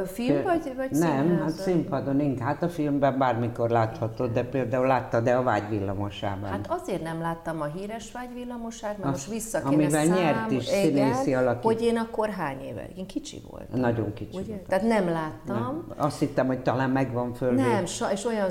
Film 0.06 0.42
vagy, 0.42 0.72
vagy 0.76 0.90
Nem, 0.90 1.38
hát 1.38 1.50
színpadon 1.50 2.20
inkább. 2.20 2.46
Hát 2.46 2.62
a 2.62 2.68
filmben 2.68 3.18
bármikor 3.18 3.70
láthatod, 3.70 4.32
de 4.32 4.44
például 4.44 4.86
láttad 4.86 5.24
de 5.24 5.34
a 5.34 5.42
vágyvillamosában? 5.42 6.50
Hát 6.50 6.66
azért 6.68 7.02
nem 7.02 7.20
láttam 7.20 7.60
a 7.60 7.64
híres 7.64 8.12
vágyvillamosát, 8.12 8.98
mert 8.98 9.10
most 9.10 9.30
vissza 9.30 9.58
kéne 9.58 9.74
Amivel 9.74 10.04
szám, 10.04 10.14
nyert 10.14 10.50
is 10.50 10.64
színészi 10.64 11.34
alakít. 11.34 11.62
hogy 11.62 11.82
én 11.82 11.96
akkor 11.96 12.28
hány 12.28 12.60
éve? 12.60 12.88
Én 12.96 13.06
kicsi 13.06 13.42
voltam. 13.50 13.80
Nagyon 13.80 14.12
kicsi 14.12 14.36
Ugye? 14.36 14.46
Voltam. 14.46 14.66
Tehát 14.68 14.84
nem 14.84 15.08
láttam. 15.08 15.56
Nem. 15.56 15.84
Azt 15.96 16.18
hittem, 16.18 16.46
hogy 16.46 16.62
talán 16.62 16.90
megvan 16.90 17.34
föl. 17.34 17.52
Nem, 17.52 17.84
és 18.12 18.24
olyan 18.24 18.48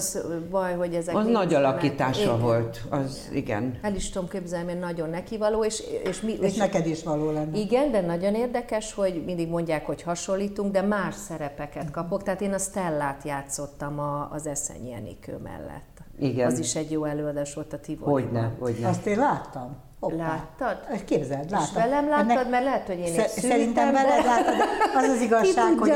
baj, 0.50 0.76
hogy 0.76 0.94
ezek... 0.94 1.16
Az 1.16 1.26
nagy 1.26 1.54
alakítása 1.54 2.22
igen. 2.22 2.40
volt, 2.40 2.82
az 2.90 3.30
igen. 3.34 3.78
El 3.82 3.96
is 3.96 4.10
tudom 4.10 4.28
képzelni, 4.28 4.72
hogy 4.72 4.80
nagyon 4.80 5.10
nekivaló, 5.10 5.64
és, 5.64 5.84
és, 6.04 6.22
mi, 6.22 6.32
és, 6.32 6.40
és 6.40 6.56
neked 6.56 6.86
is 6.86 7.04
való 7.04 7.32
lenne. 7.32 7.58
Igen, 7.58 7.92
de 7.92 8.02
nagyon 8.02 8.36
érdekes, 8.36 8.94
hogy 8.94 9.24
mindig 9.26 9.50
mondják, 9.50 9.86
hogy 9.86 10.02
hasonlítunk, 10.02 10.72
de 10.72 10.82
más 10.82 11.13
más 11.14 11.22
szerepeket 11.22 11.92
kapok, 11.92 12.24
tehát 12.24 12.42
én 12.42 12.54
a 12.54 12.58
Stellát 12.58 13.24
játszottam 13.24 14.00
a, 14.00 14.30
az 14.32 14.48
Eszenyi 14.48 14.94
Enikő 14.94 15.38
mellett. 15.44 16.02
Igen. 16.20 16.52
Az 16.52 16.60
is 16.60 16.76
egy 16.76 16.92
jó 16.92 17.04
előadás 17.04 17.54
volt 17.54 17.74
a 17.74 17.80
Tivoli. 17.80 18.24
Hogyne, 18.24 18.52
hogyne. 18.60 18.88
Azt 18.88 19.06
én 19.06 19.18
láttam. 19.18 19.76
Hoppá. 20.00 20.16
Láttad? 20.16 21.04
Képzeld, 21.06 21.50
láttam. 21.50 21.68
És 21.68 21.74
velem 21.74 22.10
láttad, 22.10 22.30
Ennek... 22.30 22.50
mert 22.50 22.64
lehet, 22.64 22.88
hogy 22.88 22.98
én 22.98 23.14
is 23.14 23.30
Szerintem 23.30 23.92
veled 23.92 24.26
láttad, 24.26 24.54
az 24.96 25.10
az 25.10 25.22
igazság, 25.22 25.78
hogy 25.80 25.94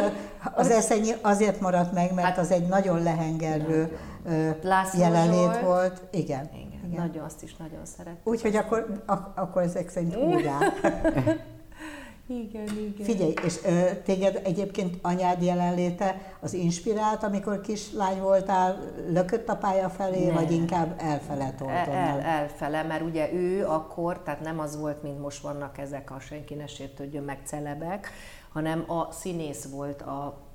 az 0.54 0.70
eszenyi 0.70 1.12
azért 1.22 1.60
maradt 1.60 1.94
meg, 1.94 2.14
mert 2.14 2.28
hát, 2.28 2.38
az 2.38 2.52
egy 2.52 2.68
nagyon 2.68 3.04
lehengerő 3.04 3.98
jelenlét 4.98 5.40
Zsolt. 5.40 5.62
volt. 5.62 6.02
Igen. 6.12 6.50
Igen, 6.54 6.90
igen. 6.90 7.06
Nagyon, 7.06 7.24
azt 7.24 7.44
is 7.44 7.56
nagyon 7.56 7.86
szeretem. 7.86 8.18
Úgyhogy 8.24 8.56
akkor, 8.56 9.04
akkor 9.36 9.62
ezek 9.62 9.90
szerint 9.90 10.14
hurrá. 10.14 10.58
Igen, 12.30 12.68
igen. 12.78 13.06
Figyelj, 13.06 13.34
és 13.46 13.60
ö, 13.66 13.90
téged 14.04 14.42
egyébként 14.44 14.98
anyád 15.02 15.42
jelenléte 15.42 16.36
az 16.40 16.54
inspirált, 16.54 17.24
amikor 17.24 17.62
kislány 17.62 18.22
voltál, 18.22 18.94
lökött 19.10 19.50
a 19.50 19.56
pálya 19.56 19.90
felé, 19.90 20.26
nem. 20.26 20.34
vagy 20.34 20.52
inkább 20.52 20.96
elfele 20.98 21.54
toltad 21.58 21.94
el, 21.94 22.20
Elfele, 22.20 22.84
mert 22.84 23.02
ugye 23.02 23.34
ő 23.34 23.66
akkor, 23.66 24.22
tehát 24.24 24.42
nem 24.42 24.60
az 24.60 24.80
volt, 24.80 25.04
mint 25.04 25.20
most 25.20 25.42
vannak 25.42 25.78
ezek 25.78 26.12
a 26.12 26.20
senki 26.20 26.54
ne 26.54 26.68
sértődjön 26.68 27.24
meg 27.24 27.40
celebek, 27.44 28.12
hanem 28.54 28.84
a 28.88 29.12
színész 29.12 29.66
volt 29.66 30.02
a 30.02 30.46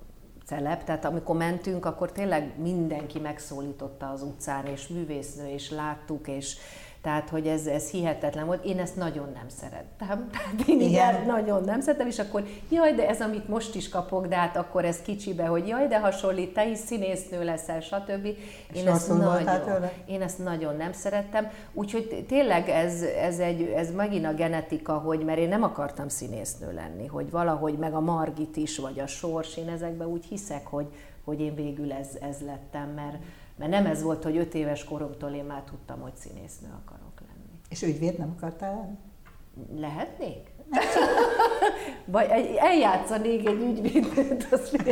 celeb, 0.46 0.84
tehát 0.84 1.04
amikor 1.04 1.36
mentünk, 1.36 1.84
akkor 1.84 2.12
tényleg 2.12 2.52
mindenki 2.58 3.18
megszólította 3.18 4.08
az 4.08 4.22
utcán, 4.22 4.66
és 4.66 4.88
művésznő, 4.88 5.48
és 5.48 5.70
láttuk, 5.70 6.28
és 6.28 6.56
Tehát, 7.02 7.28
hogy 7.28 7.46
ez, 7.46 7.66
ez 7.66 7.90
hihetetlen 7.90 8.46
volt. 8.46 8.64
Én 8.64 8.78
ezt 8.78 8.96
nagyon 8.96 9.28
nem 9.34 9.48
szerettem. 9.48 10.28
Tehát 10.32 10.68
én 10.68 10.80
igen, 10.80 11.26
nagyon 11.26 11.64
nem 11.64 11.80
szerettem, 11.80 12.06
és 12.06 12.18
akkor 12.18 12.46
jaj, 12.68 12.94
de 12.94 13.08
ez, 13.08 13.20
amit 13.20 13.48
most 13.48 13.74
is 13.74 13.88
kapok, 13.88 14.26
de 14.26 14.36
hát 14.36 14.56
akkor 14.56 14.84
ez 14.84 15.02
kicsibe, 15.02 15.46
hogy 15.46 15.68
jaj, 15.68 15.86
de 15.86 16.00
hasonlít, 16.00 16.52
te 16.52 16.68
is 16.68 16.78
színésznő 16.78 17.44
leszel, 17.44 17.80
stb. 17.80 18.26
Én 18.72 18.88
ezt, 18.88 19.08
nagyon, 19.08 19.90
én 20.06 20.22
ezt 20.22 20.38
nagyon 20.38 20.76
nem 20.76 20.92
szerettem. 20.92 21.50
Úgyhogy 21.72 22.24
tényleg 22.28 22.68
ez, 22.68 23.02
ez, 23.02 23.38
egy, 23.38 23.62
ez 23.62 23.94
megint 23.94 24.26
a 24.26 24.34
genetika, 24.34 24.92
hogy 24.92 25.24
mert 25.24 25.38
én 25.38 25.48
nem 25.48 25.62
akartam 25.62 26.08
színésznő 26.08 26.72
lenni, 26.72 27.06
hogy 27.06 27.30
valahogy 27.30 27.78
meg 27.78 27.94
a 27.94 28.00
Margit 28.00 28.56
is, 28.56 28.78
vagy 28.78 29.00
a 29.00 29.06
Sors, 29.06 29.56
én 29.56 29.68
ezekben 29.68 30.08
úgy 30.08 30.24
hiszek, 30.24 30.66
hogy, 30.66 30.86
hogy 31.24 31.40
én 31.40 31.54
végül 31.54 31.92
ez, 31.92 32.08
ez 32.20 32.36
lettem, 32.40 32.88
mert, 32.88 33.16
mert 33.56 33.70
nem 33.70 33.86
ez 33.86 34.02
volt, 34.02 34.24
hogy 34.24 34.36
öt 34.36 34.54
éves 34.54 34.84
koromtól 34.84 35.30
én 35.30 35.44
már 35.44 35.62
tudtam, 35.62 36.00
hogy 36.00 36.14
színésznő 36.14 36.68
akarok 36.84 37.20
lenni. 37.20 37.60
És 37.68 37.82
ügyvéd 37.82 38.18
nem 38.18 38.34
akartál 38.36 38.74
lenni? 38.74 38.96
Lehetnék? 39.80 40.50
Vagy 42.04 42.26
eljátszanék 42.58 43.48
egy 43.48 43.60
ügyvédet, 43.60 44.46
azt 44.50 44.84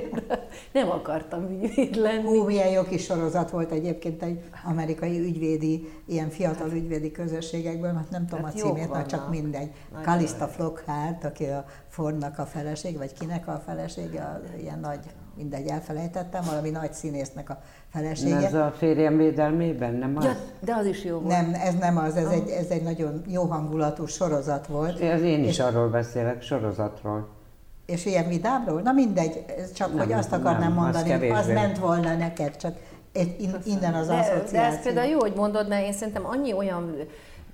nem 0.72 0.90
akartam 0.90 1.50
ügyvéd 1.50 1.94
lenni. 1.94 2.26
Hú, 2.26 2.44
milyen 2.44 2.68
jó 2.68 2.82
kis 2.82 3.04
sorozat 3.04 3.50
volt 3.50 3.70
egyébként 3.70 4.22
egy 4.22 4.42
amerikai 4.64 5.18
ügyvédi, 5.18 5.88
ilyen 6.06 6.28
fiatal 6.28 6.70
ügyvédi 6.70 7.10
közösségekből, 7.10 7.94
hát 7.94 8.10
nem 8.10 8.26
tudom 8.26 8.44
hát 8.44 8.54
a 8.54 8.58
címét, 8.58 8.90
már 8.90 9.06
csak 9.06 9.30
mindegy. 9.30 9.70
Kalista 10.02 10.46
Flockhart, 10.46 11.24
aki 11.24 11.44
a 11.44 11.64
Fordnak 11.88 12.38
a 12.38 12.46
feleség, 12.46 12.96
vagy 12.96 13.12
kinek 13.12 13.48
a 13.48 13.62
felesége, 13.66 14.40
ilyen 14.60 14.80
nagy, 14.80 15.00
mindegy, 15.40 15.66
elfelejtettem, 15.66 16.42
valami 16.46 16.70
nagy 16.70 16.92
színésznek 16.92 17.50
a 17.50 17.62
felesége. 17.92 18.36
Ez 18.36 18.54
a 18.54 18.74
férjem 18.76 19.16
védelmében, 19.16 19.94
nem 19.94 20.16
az? 20.16 20.24
Ja, 20.24 20.36
de 20.60 20.74
az 20.74 20.86
is 20.86 21.04
jó 21.04 21.18
volt. 21.18 21.28
Nem, 21.28 21.54
ez 21.54 21.74
nem 21.74 21.98
az, 21.98 22.16
ez, 22.16 22.24
ah. 22.26 22.32
egy, 22.32 22.48
ez 22.48 22.66
egy 22.68 22.82
nagyon 22.82 23.22
jó 23.26 23.42
hangulatú 23.42 24.06
sorozat 24.06 24.66
volt. 24.66 25.00
Ez 25.00 25.22
én 25.22 25.42
is 25.42 25.48
és, 25.48 25.58
arról 25.58 25.88
beszélek, 25.88 26.42
sorozatról. 26.42 27.28
És 27.86 28.06
ilyen 28.06 28.28
vidámról? 28.28 28.80
Na 28.80 28.92
mindegy, 28.92 29.44
csak 29.74 29.88
nem, 29.88 29.98
hogy 29.98 30.12
azt 30.12 30.32
akarnám 30.32 30.60
nem, 30.60 30.72
mondani, 30.72 31.30
az, 31.30 31.38
az 31.38 31.46
ment 31.46 31.78
volna 31.78 32.16
neked, 32.16 32.56
csak 32.56 32.74
innen 33.64 33.94
az 33.94 34.06
de, 34.06 34.18
asszociáció. 34.18 34.58
De 34.58 34.64
ez 34.64 34.82
például 34.82 35.08
jó, 35.08 35.18
hogy 35.18 35.34
mondod, 35.36 35.68
mert 35.68 35.84
én 35.86 35.92
szerintem 35.92 36.26
annyi 36.26 36.52
olyan 36.52 36.96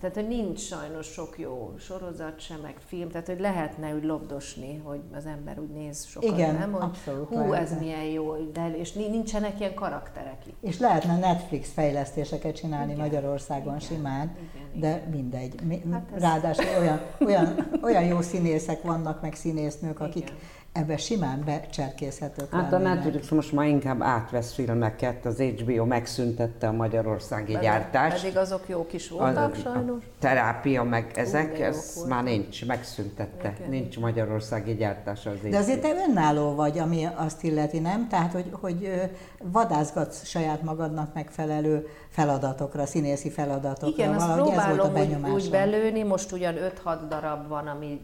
tehát, 0.01 0.15
hogy 0.15 0.29
nincs 0.29 0.61
sajnos 0.61 1.07
sok 1.07 1.39
jó 1.39 1.75
sorozat 1.79 2.41
sem, 2.41 2.61
meg 2.63 2.77
film, 2.87 3.09
tehát, 3.09 3.27
hogy 3.27 3.41
lehetne 3.41 3.95
úgy 3.95 4.05
lobdosni, 4.05 4.81
hogy 4.85 5.01
az 5.15 5.27
ember 5.27 5.59
úgy 5.59 5.71
néz 5.71 6.05
sokat, 6.05 6.31
Igen, 6.31 6.55
nem? 6.55 6.73
Hogy 6.73 6.83
abszolút 6.83 7.29
hú, 7.29 7.35
lehetne. 7.35 7.59
ez 7.59 7.79
milyen 7.79 8.05
jó, 8.05 8.35
de, 8.53 8.77
és 8.77 8.93
nincsenek 8.93 9.61
ilyen 9.61 9.75
karakterek 9.75 10.47
itt. 10.47 10.57
És 10.61 10.79
lehetne 10.79 11.19
Netflix 11.19 11.73
fejlesztéseket 11.73 12.57
csinálni 12.57 12.93
igen, 12.93 13.05
Magyarországon 13.05 13.77
igen, 13.77 13.79
simán, 13.79 14.37
igen, 14.55 14.81
de 14.81 14.97
igen. 14.97 15.09
mindegy. 15.11 15.55
Hát 15.93 16.11
ez... 16.15 16.21
Ráadásul 16.21 16.79
olyan, 16.79 17.01
olyan, 17.27 17.69
olyan 17.83 18.05
jó 18.05 18.21
színészek 18.21 18.83
vannak, 18.83 19.21
meg 19.21 19.35
színésznők, 19.35 20.01
akik 20.01 20.23
igen 20.23 20.37
ebbe 20.77 20.97
simán 20.97 21.43
becserkészhetők 21.45 22.53
Hát 22.53 22.73
a 22.73 22.79
Netflix 22.79 23.29
most 23.29 23.53
már 23.53 23.67
inkább 23.67 24.03
átvesz 24.03 24.53
filmeket, 24.53 25.27
az 25.27 25.39
HBO 25.39 25.85
megszüntette 25.85 26.69
a 26.69 26.73
magyarországi 26.73 27.53
pedig, 27.53 27.69
gyártást. 27.69 28.21
Pedig 28.23 28.37
azok 28.37 28.69
jók 28.69 28.93
is 28.93 29.09
voltak 29.09 29.53
a, 29.53 29.57
sajnos. 29.57 30.05
A 30.05 30.09
terápia 30.19 30.83
meg 30.83 31.12
ezek, 31.15 31.61
ez 31.61 32.05
már 32.09 32.23
nincs, 32.23 32.67
megszüntette. 32.67 33.55
Igen. 33.59 33.71
Nincs 33.71 33.99
magyarországi 33.99 34.75
gyártás 34.75 35.27
az 35.27 35.51
De 35.51 35.57
azért 35.57 35.81
te 35.81 35.93
önálló 36.09 36.55
vagy, 36.55 36.79
ami 36.79 37.09
azt 37.15 37.43
illeti, 37.43 37.79
nem? 37.79 38.09
Tehát, 38.09 38.33
hogy, 38.33 38.49
hogy 38.61 39.11
vadászgatsz 39.43 40.25
saját 40.25 40.62
magadnak 40.62 41.15
megfelelő 41.15 41.89
feladatokra, 42.09 42.87
színészi 42.87 43.31
feladatokra. 43.31 44.05
Igen, 44.05 44.15
azt 44.15 44.33
próbálom 44.35 44.59
ez 44.59 44.77
volt 44.77 45.23
a 45.23 45.29
úgy, 45.29 45.33
úgy 45.33 45.51
belőni, 45.51 46.03
most 46.03 46.33
ugyan 46.33 46.55
5-6 46.85 46.99
darab 47.09 47.49
van, 47.49 47.67
ami 47.67 48.01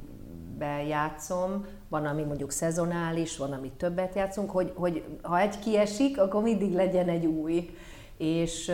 játszom, 0.89 1.67
van, 1.89 2.07
ami 2.07 2.23
mondjuk 2.23 2.51
szezonális, 2.51 3.37
van, 3.37 3.53
ami 3.53 3.71
többet 3.77 4.15
játszunk, 4.15 4.51
hogy, 4.51 4.73
hogy 4.75 5.05
ha 5.23 5.41
egy 5.41 5.59
kiesik, 5.59 6.21
akkor 6.21 6.43
mindig 6.43 6.73
legyen 6.73 7.09
egy 7.09 7.27
új. 7.27 7.71
És 8.17 8.73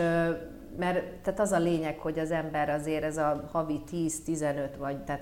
mert 0.77 1.03
tehát 1.23 1.39
az 1.39 1.51
a 1.51 1.59
lényeg, 1.59 1.97
hogy 1.97 2.19
az 2.19 2.31
ember 2.31 2.69
azért 2.69 3.03
ez 3.03 3.17
a 3.17 3.49
havi 3.51 3.81
10-15 3.91 4.69
vagy, 4.77 4.97
tehát, 4.97 5.21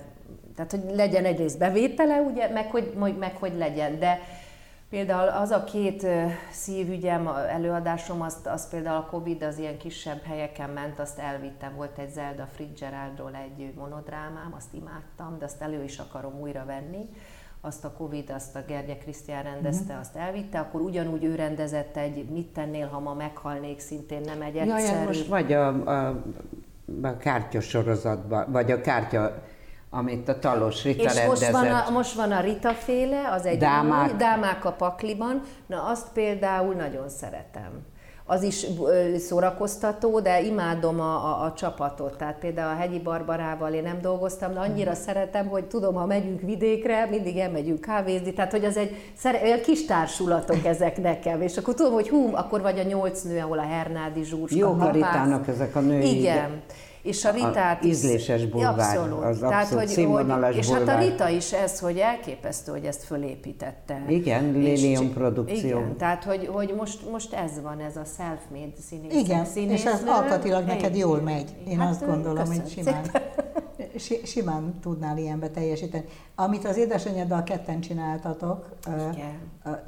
tehát 0.54 0.70
hogy 0.70 0.82
legyen 0.94 1.24
egyrészt 1.24 1.58
bevétele, 1.58 2.20
ugye, 2.20 2.48
meg 2.48 2.70
hogy, 2.70 2.92
meg 3.18 3.36
hogy 3.36 3.52
legyen, 3.56 3.98
de 3.98 4.20
Például 4.90 5.28
az 5.28 5.50
a 5.50 5.64
két 5.64 6.06
szívügyem, 6.50 7.26
előadásom, 7.48 8.20
azt, 8.22 8.46
az 8.46 8.68
például 8.68 8.96
a 8.96 9.06
Covid 9.10 9.42
az 9.42 9.58
ilyen 9.58 9.78
kisebb 9.78 10.22
helyeken 10.22 10.70
ment, 10.70 10.98
azt 10.98 11.18
elvittem. 11.18 11.74
Volt 11.76 11.98
egy 11.98 12.10
Zelda 12.10 12.48
Fitzgeraldról 12.54 13.30
egy 13.34 13.72
monodrámám, 13.74 14.54
azt 14.56 14.74
imádtam, 14.74 15.36
de 15.38 15.44
azt 15.44 15.62
elő 15.62 15.82
is 15.82 15.98
akarom 15.98 16.40
újra 16.40 16.64
venni. 16.64 17.08
Azt 17.60 17.84
a 17.84 17.92
Covid, 17.92 18.30
azt 18.30 18.56
a 18.56 18.62
Gergye 18.66 18.96
Krisztián 18.96 19.42
rendezte, 19.42 19.92
mm-hmm. 19.92 20.00
azt 20.00 20.16
elvitte, 20.16 20.58
akkor 20.58 20.80
ugyanúgy 20.80 21.24
ő 21.24 21.34
rendezett 21.34 21.96
egy 21.96 22.28
Mit 22.28 22.52
tennél, 22.52 22.86
ha 22.86 23.00
ma 23.00 23.14
meghalnék, 23.14 23.80
szintén 23.80 24.20
nem 24.20 24.42
egy 24.42 24.56
egyszerű. 24.56 24.96
Jaj, 24.96 25.06
most 25.06 25.26
vagy 25.26 25.52
a, 25.52 25.66
a, 25.68 26.22
a 27.02 27.16
kártya 27.16 27.60
sorozatban, 27.60 28.52
vagy 28.52 28.70
a 28.70 28.80
kártya 28.80 29.42
amit 29.90 30.28
a 30.28 30.38
Talos 30.38 30.84
Rita 30.84 31.02
És 31.02 31.26
most 31.26 31.50
van, 31.50 31.66
a, 31.66 31.90
most 31.90 32.14
van 32.14 32.32
a 32.32 32.40
Rita 32.40 32.72
féle, 32.72 33.30
az 33.32 33.46
egy 33.46 33.58
Dámák. 33.58 34.12
új, 34.12 34.16
Dámák 34.16 34.64
a 34.64 34.72
pakliban, 34.72 35.42
na 35.66 35.82
azt 35.82 36.06
például 36.12 36.74
nagyon 36.74 37.08
szeretem. 37.08 37.70
Az 38.30 38.42
is 38.42 38.66
szórakoztató, 39.18 40.20
de 40.20 40.42
imádom 40.42 41.00
a, 41.00 41.14
a, 41.14 41.44
a 41.44 41.52
csapatot. 41.52 42.16
Tehát 42.16 42.38
például 42.38 42.74
a 42.74 42.78
Hegyi 42.78 42.98
Barbarával 42.98 43.72
én 43.72 43.82
nem 43.82 44.00
dolgoztam, 44.00 44.52
de 44.52 44.60
annyira 44.60 44.90
hmm. 44.90 45.00
szeretem, 45.00 45.46
hogy 45.46 45.64
tudom, 45.64 45.94
ha 45.94 46.06
megyünk 46.06 46.40
vidékre, 46.40 47.06
mindig 47.10 47.36
elmegyünk 47.36 47.80
kávézni, 47.80 48.32
tehát 48.32 48.50
hogy 48.50 48.64
az 48.64 48.76
egy 48.76 48.96
olyan 49.42 49.60
kis 49.60 49.84
társulatok 49.84 50.64
ezek 50.64 51.00
nekem, 51.02 51.40
és 51.40 51.56
akkor 51.56 51.74
tudom, 51.74 51.92
hogy 51.92 52.08
hú, 52.08 52.30
akkor 52.34 52.60
vagy 52.60 52.78
a 52.78 52.82
nyolc 52.82 53.22
nő, 53.22 53.40
ahol 53.40 53.58
a 53.58 53.66
Hernádi 53.66 54.24
Zsúrska, 54.24 54.58
Jó 54.58 54.76
Ritának 54.92 55.48
ezek 55.48 55.76
a 55.76 55.80
női. 55.80 56.18
Igen 56.18 56.62
és 57.08 57.24
a 57.24 57.30
Ritát... 57.30 57.84
A 57.84 57.86
ízléses 57.86 58.46
bulvár, 58.46 58.72
abszolút. 58.72 59.24
az 59.24 59.24
abszolút 59.24 59.50
Tehát, 59.50 59.68
hogy, 59.68 59.86
színvonalas 59.86 60.54
hogy, 60.54 60.58
És 60.58 60.70
hát 60.70 60.88
a 60.88 60.98
Rita 60.98 61.28
is 61.28 61.52
ez, 61.52 61.80
hogy 61.80 61.98
elképesztő, 61.98 62.72
hogy 62.72 62.84
ezt 62.84 63.04
fölépítette. 63.04 64.02
Igen, 64.08 64.52
Lilium 64.52 65.12
produkció. 65.12 65.78
Igen, 65.78 65.96
tehát, 65.96 66.24
hogy, 66.24 66.48
hogy 66.52 66.74
most, 66.76 67.10
most 67.10 67.32
ez 67.32 67.50
van, 67.62 67.80
ez 67.80 67.96
a 67.96 68.04
self-made 68.16 68.72
színész. 68.88 69.14
Igen, 69.14 69.44
színész, 69.44 69.80
és 69.80 69.84
ez 69.84 70.02
alkatilag 70.06 70.64
neked 70.64 70.96
jól 70.96 71.20
megy. 71.20 71.50
Én 71.68 71.78
hát, 71.78 71.90
azt 71.90 72.06
gondolom, 72.06 72.46
hogy 72.46 72.68
simán. 72.70 73.04
Simán 74.24 74.78
tudnál 74.80 75.18
ilyenbe 75.18 75.48
teljesíteni. 75.50 76.04
Amit 76.34 76.64
az 76.64 76.76
édesanyáddal 76.76 77.42
ketten 77.42 77.80
csináltatok, 77.80 78.68
Igen. 78.86 79.38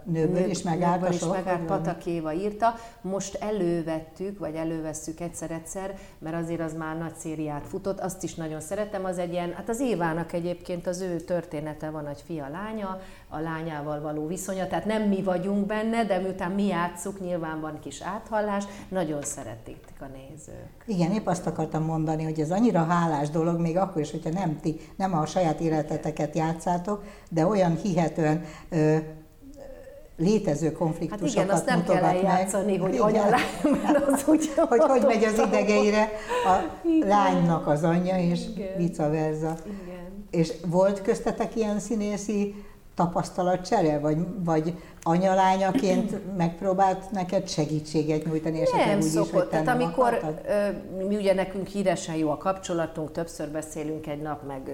nőből 0.05 0.51
is 0.51 0.63
megállt 0.63 1.03
a 1.03 1.09
is 1.09 1.25
megállt, 1.25 1.65
Patakéva 1.65 2.33
írta. 2.33 2.75
Most 3.01 3.35
elővettük, 3.35 4.39
vagy 4.39 4.55
elővesszük 4.55 5.21
egyszer-egyszer, 5.21 5.99
mert 6.19 6.37
azért 6.37 6.61
az 6.61 6.75
már 6.75 6.99
nagy 6.99 7.15
szériát 7.15 7.67
futott, 7.67 8.01
azt 8.01 8.23
is 8.23 8.35
nagyon 8.35 8.61
szeretem, 8.61 9.05
az 9.05 9.19
egy 9.19 9.33
ilyen, 9.33 9.53
hát 9.53 9.69
az 9.69 9.81
Évának 9.81 10.33
egyébként 10.33 10.87
az 10.87 11.01
ő 11.01 11.17
története 11.17 11.91
van, 11.91 12.07
egy 12.07 12.23
fia, 12.27 12.49
lánya, 12.49 13.01
a 13.33 13.41
lányával 13.41 14.01
való 14.01 14.27
viszonya, 14.27 14.67
tehát 14.67 14.85
nem 14.85 15.03
mi 15.03 15.23
vagyunk 15.23 15.67
benne, 15.67 16.05
de 16.05 16.19
miután 16.19 16.51
mi 16.51 16.67
játszuk, 16.67 17.21
nyilván 17.21 17.61
van 17.61 17.79
kis 17.81 18.01
áthallás, 18.03 18.65
nagyon 18.89 19.23
szeretik 19.23 19.79
a 20.01 20.05
nézők. 20.05 20.85
Igen, 20.87 21.13
épp 21.13 21.27
azt 21.27 21.47
akartam 21.47 21.85
mondani, 21.85 22.25
hogy 22.25 22.41
ez 22.41 22.51
annyira 22.51 22.85
hálás 22.85 23.31
dolog, 23.31 23.61
még 23.61 23.77
akkor 23.77 24.03
is, 24.03 24.11
hogyha 24.11 24.31
nem 24.31 24.59
ti, 24.61 24.81
nem 24.97 25.15
a 25.15 25.27
saját 25.27 25.61
életeteket 25.61 26.37
játszátok, 26.37 27.05
de 27.29 27.47
olyan 27.47 27.77
hihetően 27.77 28.45
ö, 28.69 28.97
létező 30.17 30.73
konfliktusokat 30.73 31.35
hát 31.35 31.45
igen, 31.45 31.57
azt 31.57 31.67
nem 31.67 31.85
kell 31.85 32.05
eljátszani, 32.05 32.77
meg. 32.77 32.81
hogy 32.81 32.97
anya 32.97 33.25
mert 33.83 34.07
az 34.07 34.25
úgy 34.27 34.53
Hogy 34.69 34.81
hogy 34.81 35.05
megy 35.07 35.25
az 35.25 35.39
idegeire 35.47 36.09
a 36.47 36.87
igen. 36.89 37.09
lánynak 37.09 37.67
az 37.67 37.83
anyja, 37.83 38.19
és 38.19 38.41
igen. 38.57 38.77
vice 38.77 39.09
versa. 39.09 39.57
Igen. 39.65 40.27
És 40.31 40.53
volt 40.67 41.03
köztetek 41.03 41.57
ilyen 41.57 41.79
színészi 41.79 42.55
tapasztalatcsere, 42.95 43.99
vagy, 43.99 44.27
vagy 44.45 44.75
anyalányaként 45.03 46.37
megpróbált 46.37 47.11
neked 47.11 47.49
segítséget 47.49 48.25
nyújtani, 48.25 48.61
esetleg 48.61 48.87
Nem 48.87 48.97
úgy 48.97 49.03
szokott. 49.03 49.27
is, 49.29 49.39
hogy 49.39 49.49
Tehát 49.49 49.69
amikor 49.69 50.39
ö, 50.49 51.07
mi 51.07 51.17
ugye 51.17 51.35
nekünk 51.35 51.67
híresen 51.67 52.15
jó 52.15 52.31
a 52.31 52.37
kapcsolatunk, 52.37 53.13
többször 53.13 53.49
beszélünk 53.49 54.07
egy 54.07 54.23
nap, 54.23 54.47
meg 54.47 54.71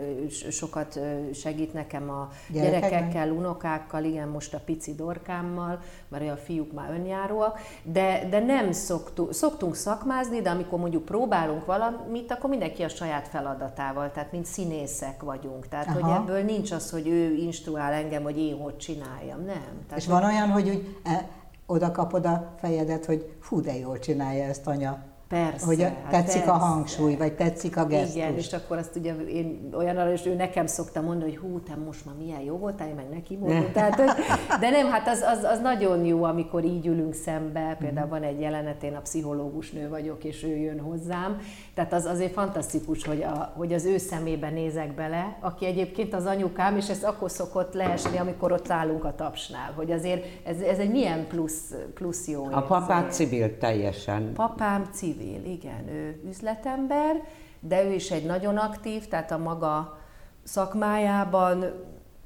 sokat 0.50 1.00
segít 1.34 1.72
nekem 1.72 2.10
a 2.10 2.28
Gyerekeknek? 2.48 2.90
gyerekekkel, 2.90 3.30
unokákkal, 3.30 4.04
igen, 4.04 4.28
most 4.28 4.54
a 4.54 4.60
pici 4.64 4.94
dorkámmal, 4.94 5.78
mert 6.08 6.30
a 6.30 6.36
fiúk 6.36 6.72
már 6.72 6.90
önjáróak, 6.90 7.58
de, 7.82 8.26
de 8.30 8.40
nem 8.40 8.72
szoktunk, 8.72 9.32
szoktunk 9.32 9.74
szakmázni, 9.74 10.40
de 10.40 10.50
amikor 10.50 10.78
mondjuk 10.78 11.04
próbálunk 11.04 11.64
valamit, 11.64 12.32
akkor 12.32 12.50
mindenki 12.50 12.82
a 12.82 12.88
saját 12.88 13.28
feladatával, 13.28 14.10
tehát 14.12 14.32
mint 14.32 14.46
színészek 14.46 15.22
vagyunk. 15.22 15.68
Tehát, 15.68 15.86
Aha. 15.86 16.00
hogy 16.00 16.10
ebből 16.16 16.42
nincs 16.42 16.72
az, 16.72 16.90
hogy 16.90 17.08
ő 17.08 17.34
instruál 17.34 17.92
engem, 17.92 18.22
hogy 18.22 18.38
én 18.38 18.56
hogy 18.56 18.76
csináljam, 18.76 19.44
nem. 19.44 19.84
Tehát, 19.86 19.96
és 19.96 20.06
van 20.20 20.24
olyan, 20.24 20.50
hogy 20.50 20.68
úgy 20.68 20.96
e, 21.02 21.28
oda 21.66 21.90
kapod 21.90 22.26
a 22.26 22.54
fejedet, 22.58 23.04
hogy 23.04 23.36
fú, 23.40 23.60
de 23.60 23.76
jól 23.78 23.98
csinálja 23.98 24.44
ezt 24.44 24.66
anya. 24.66 24.98
Persze, 25.28 25.66
hogy 25.66 25.82
a, 25.82 25.84
hát 25.84 26.10
tetszik 26.10 26.42
persze. 26.42 26.50
a 26.50 26.56
hangsúly, 26.56 27.16
vagy 27.16 27.32
tetszik 27.32 27.76
a 27.76 27.84
gesztus. 27.86 28.14
Igen, 28.14 28.36
és 28.36 28.52
akkor 28.52 28.76
azt 28.76 28.96
ugye 28.96 29.14
én 29.14 29.68
olyan 29.72 30.12
és 30.12 30.26
ő 30.26 30.34
nekem 30.34 30.66
szokta 30.66 31.00
mondani, 31.00 31.34
hogy 31.34 31.40
hú, 31.40 31.60
te 31.60 31.74
most 31.86 32.04
már 32.04 32.14
milyen 32.18 32.40
jó 32.40 32.56
voltál, 32.56 32.88
én 32.88 32.94
meg 32.94 33.08
neki 33.08 33.36
mondom. 33.36 33.72
Tehát, 33.72 33.94
hogy, 33.94 34.10
de 34.60 34.70
nem, 34.70 34.90
hát 34.90 35.08
az, 35.08 35.20
az, 35.20 35.44
az, 35.44 35.60
nagyon 35.60 36.04
jó, 36.04 36.24
amikor 36.24 36.64
így 36.64 36.86
ülünk 36.86 37.14
szembe. 37.14 37.76
Például 37.78 38.08
van 38.08 38.22
egy 38.22 38.40
jelenet, 38.40 38.82
én 38.82 38.94
a 38.94 39.00
pszichológus 39.00 39.70
nő 39.70 39.88
vagyok, 39.88 40.24
és 40.24 40.42
ő 40.42 40.56
jön 40.56 40.80
hozzám. 40.80 41.38
Tehát 41.74 41.92
az 41.92 42.04
azért 42.04 42.32
fantasztikus, 42.32 43.04
hogy, 43.04 43.22
a, 43.22 43.52
hogy 43.56 43.72
az 43.72 43.84
ő 43.84 43.98
szemébe 43.98 44.50
nézek 44.50 44.94
bele, 44.94 45.36
aki 45.40 45.66
egyébként 45.66 46.14
az 46.14 46.24
anyukám, 46.26 46.76
és 46.76 46.88
ez 46.88 47.02
akkor 47.02 47.30
szokott 47.30 47.74
leesni, 47.74 48.18
amikor 48.18 48.52
ott 48.52 48.70
állunk 48.70 49.04
a 49.04 49.14
tapsnál, 49.14 49.72
hogy 49.74 49.90
azért 49.90 50.24
ez, 50.44 50.60
ez 50.60 50.78
egy 50.78 50.90
milyen 50.90 51.26
plusz, 51.26 51.74
plusz 51.94 52.28
jó 52.28 52.44
A 52.50 52.62
papát 52.62 53.04
érzés. 53.04 53.16
civil 53.16 53.58
teljesen. 53.58 54.32
Papám 54.32 54.88
civil, 54.92 55.15
igen, 55.20 55.88
ő 55.88 56.20
üzletember, 56.28 57.22
de 57.60 57.84
ő 57.84 57.92
is 57.92 58.10
egy 58.10 58.24
nagyon 58.24 58.56
aktív, 58.56 59.08
tehát 59.08 59.30
a 59.30 59.38
maga 59.38 59.98
szakmájában, 60.42 61.64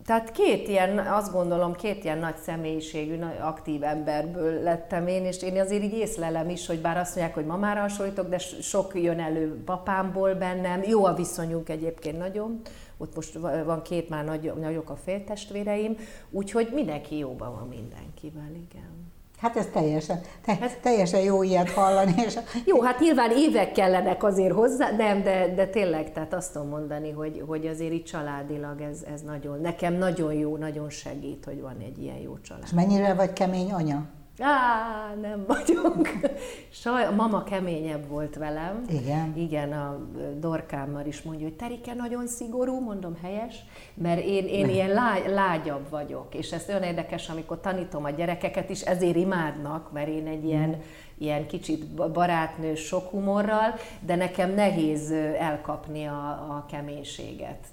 tehát 0.04 0.32
két 0.32 0.68
ilyen, 0.68 0.98
azt 0.98 1.32
gondolom, 1.32 1.74
két 1.74 2.04
ilyen 2.04 2.18
nagy 2.18 2.36
személyiségű, 2.36 3.16
nagy 3.16 3.36
aktív 3.40 3.82
emberből 3.82 4.62
lettem 4.62 5.06
én, 5.06 5.24
és 5.24 5.42
én 5.42 5.60
azért 5.60 5.82
így 5.82 5.92
észlelem 5.92 6.48
is, 6.48 6.66
hogy 6.66 6.80
bár 6.80 6.96
azt 6.96 7.14
mondják, 7.14 7.36
hogy 7.36 7.46
mamára 7.46 7.80
hasonlítok, 7.80 8.28
de 8.28 8.38
sok 8.38 9.02
jön 9.02 9.20
elő 9.20 9.62
papámból 9.64 10.34
bennem. 10.34 10.82
Jó 10.82 11.04
a 11.04 11.14
viszonyunk 11.14 11.68
egyébként 11.68 12.18
nagyon, 12.18 12.60
ott 12.96 13.14
most 13.14 13.38
van 13.64 13.82
két 13.82 14.08
már 14.08 14.24
nagy, 14.24 14.52
nagyok 14.60 14.90
a 14.90 14.96
féltestvéreim, 14.96 15.96
úgyhogy 16.30 16.70
mindenki 16.74 17.18
jóban 17.18 17.54
van 17.54 17.68
mindenkivel, 17.68 18.50
igen. 18.70 19.09
Hát 19.40 19.56
ez 19.56 19.66
teljesen, 19.72 20.20
te, 20.44 20.58
teljesen 20.82 21.20
jó 21.20 21.42
ilyet 21.42 21.70
hallani. 21.70 22.14
És 22.26 22.38
Jó, 22.64 22.80
hát 22.80 23.00
nyilván 23.00 23.30
évek 23.36 23.72
kellenek 23.72 24.24
azért 24.24 24.54
hozzá, 24.54 24.90
nem, 24.90 25.22
de, 25.22 25.54
de 25.54 25.66
tényleg, 25.66 26.12
tehát 26.12 26.34
azt 26.34 26.52
tudom 26.52 26.68
mondani, 26.68 27.10
hogy, 27.10 27.42
hogy 27.46 27.66
azért 27.66 27.92
itt 27.92 28.04
családilag 28.04 28.80
ez, 28.80 29.02
ez 29.14 29.20
nagyon, 29.20 29.60
nekem 29.60 29.94
nagyon 29.94 30.32
jó, 30.32 30.56
nagyon 30.56 30.90
segít, 30.90 31.44
hogy 31.44 31.60
van 31.60 31.76
egy 31.78 32.02
ilyen 32.02 32.16
jó 32.16 32.38
család. 32.38 32.62
És 32.64 32.72
mennyire 32.72 33.14
vagy 33.14 33.32
kemény 33.32 33.72
anya? 33.72 34.04
Á, 34.42 35.14
nem 35.20 35.44
vagyok. 35.46 36.08
Saj, 36.70 37.04
a 37.04 37.10
mama 37.10 37.42
keményebb 37.42 38.08
volt 38.08 38.36
velem. 38.36 38.82
Igen. 38.88 39.36
Igen, 39.36 39.72
a 39.72 39.98
Dorkámmal 40.38 41.06
is 41.06 41.22
mondja, 41.22 41.46
hogy 41.46 41.56
Terike 41.56 41.94
nagyon 41.94 42.26
szigorú, 42.26 42.80
mondom 42.80 43.16
helyes, 43.22 43.64
mert 43.94 44.24
én, 44.24 44.46
én 44.46 44.68
ilyen 44.68 44.90
lá, 44.92 45.18
lágyabb 45.26 45.90
vagyok, 45.90 46.34
és 46.34 46.52
ez 46.52 46.64
olyan 46.68 46.82
érdekes, 46.82 47.28
amikor 47.28 47.60
tanítom 47.60 48.04
a 48.04 48.10
gyerekeket 48.10 48.70
is, 48.70 48.80
ezért 48.80 49.16
imádnak, 49.16 49.92
mert 49.92 50.08
én 50.08 50.26
egy 50.26 50.44
ilyen, 50.44 50.80
ilyen 51.18 51.46
kicsit 51.46 51.84
barátnő, 52.12 52.74
sok 52.74 53.10
humorral, 53.10 53.74
de 54.00 54.16
nekem 54.16 54.54
nehéz 54.54 55.10
elkapni 55.38 56.04
a, 56.04 56.28
a 56.28 56.66
keménységet. 56.68 57.66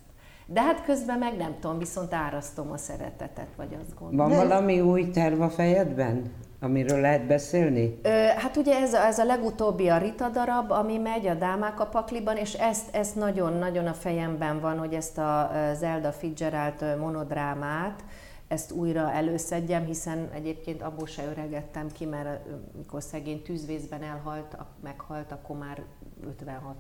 De 0.46 0.62
hát 0.62 0.84
közben 0.84 1.18
meg 1.18 1.38
nem 1.38 1.56
tudom, 1.60 1.78
viszont 1.78 2.14
árasztom 2.14 2.72
a 2.72 2.78
szeretetet, 2.78 3.48
vagy 3.56 3.78
azt 3.82 4.00
gondolom. 4.00 4.30
Van 4.30 4.48
valami 4.48 4.82
új 4.82 5.10
terv 5.10 5.42
a 5.42 5.50
fejedben, 5.50 6.32
amiről 6.60 7.00
lehet 7.00 7.28
beszélni? 7.28 8.00
Ö, 8.04 8.10
hát 8.38 8.58
ugye 8.58 8.76
ez 8.76 8.94
a, 8.94 9.06
ez 9.06 9.20
a 9.20 9.24
legutóbbi 9.24 9.90
a 9.90 9.98
Rita 9.98 10.30
darab, 10.30 10.72
ami 10.72 10.98
megy 10.98 11.28
a 11.28 11.34
Dámák 11.34 11.80
a 11.80 11.86
pakliban, 11.86 12.38
és 12.38 12.54
ezt, 12.54 12.96
ezt 12.96 13.16
nagyon-nagyon 13.16 13.88
a 13.88 13.94
fejemben 13.94 14.60
van, 14.60 14.78
hogy 14.78 14.94
ezt 14.94 15.18
a 15.18 15.52
Zelda 15.74 16.12
Fitzgerald 16.12 16.98
monodrámát, 17.00 18.04
ezt 18.48 18.72
újra 18.72 19.12
előszedjem, 19.12 19.86
hiszen 19.86 20.30
egyébként 20.34 20.82
abból 20.82 21.08
se 21.08 21.26
öregettem 21.26 21.92
ki, 21.92 22.06
mert 22.06 22.40
mikor 22.78 23.04
szegény 23.04 23.42
tűzvészben 23.42 24.04
elhalt, 24.04 24.58
meghalt, 24.84 25.32
akkor 25.32 25.58
már 25.58 25.84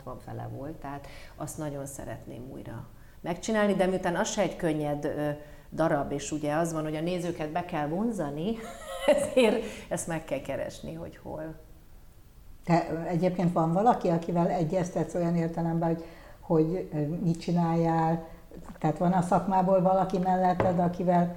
50-60 0.05 0.15
fele 0.25 0.49
volt, 0.55 0.75
tehát 0.75 1.07
azt 1.35 1.57
nagyon 1.57 1.85
szeretném 1.85 2.49
újra 2.51 2.87
megcsinálni, 3.21 3.73
de 3.73 3.85
miután 3.85 4.15
az 4.15 4.29
se 4.29 4.41
egy 4.41 4.55
könnyed 4.55 5.13
darab, 5.71 6.11
és 6.11 6.31
ugye 6.31 6.53
az 6.53 6.73
van, 6.73 6.83
hogy 6.83 6.95
a 6.95 7.01
nézőket 7.01 7.49
be 7.49 7.65
kell 7.65 7.87
vonzani, 7.87 8.57
ezért 9.15 9.63
ezt 9.89 10.07
meg 10.07 10.23
kell 10.23 10.41
keresni, 10.41 10.93
hogy 10.93 11.19
hol. 11.23 11.55
Te 12.65 13.05
egyébként 13.07 13.53
van 13.53 13.73
valaki, 13.73 14.07
akivel 14.07 14.49
egyeztetsz 14.49 15.13
olyan 15.13 15.35
értelemben, 15.35 15.87
hogy, 15.87 16.05
hogy 16.39 16.89
mit 17.23 17.39
csináljál? 17.39 18.27
Tehát 18.79 18.97
van 18.97 19.11
a 19.11 19.21
szakmából 19.21 19.81
valaki 19.81 20.17
melletted, 20.17 20.79
akivel 20.79 21.35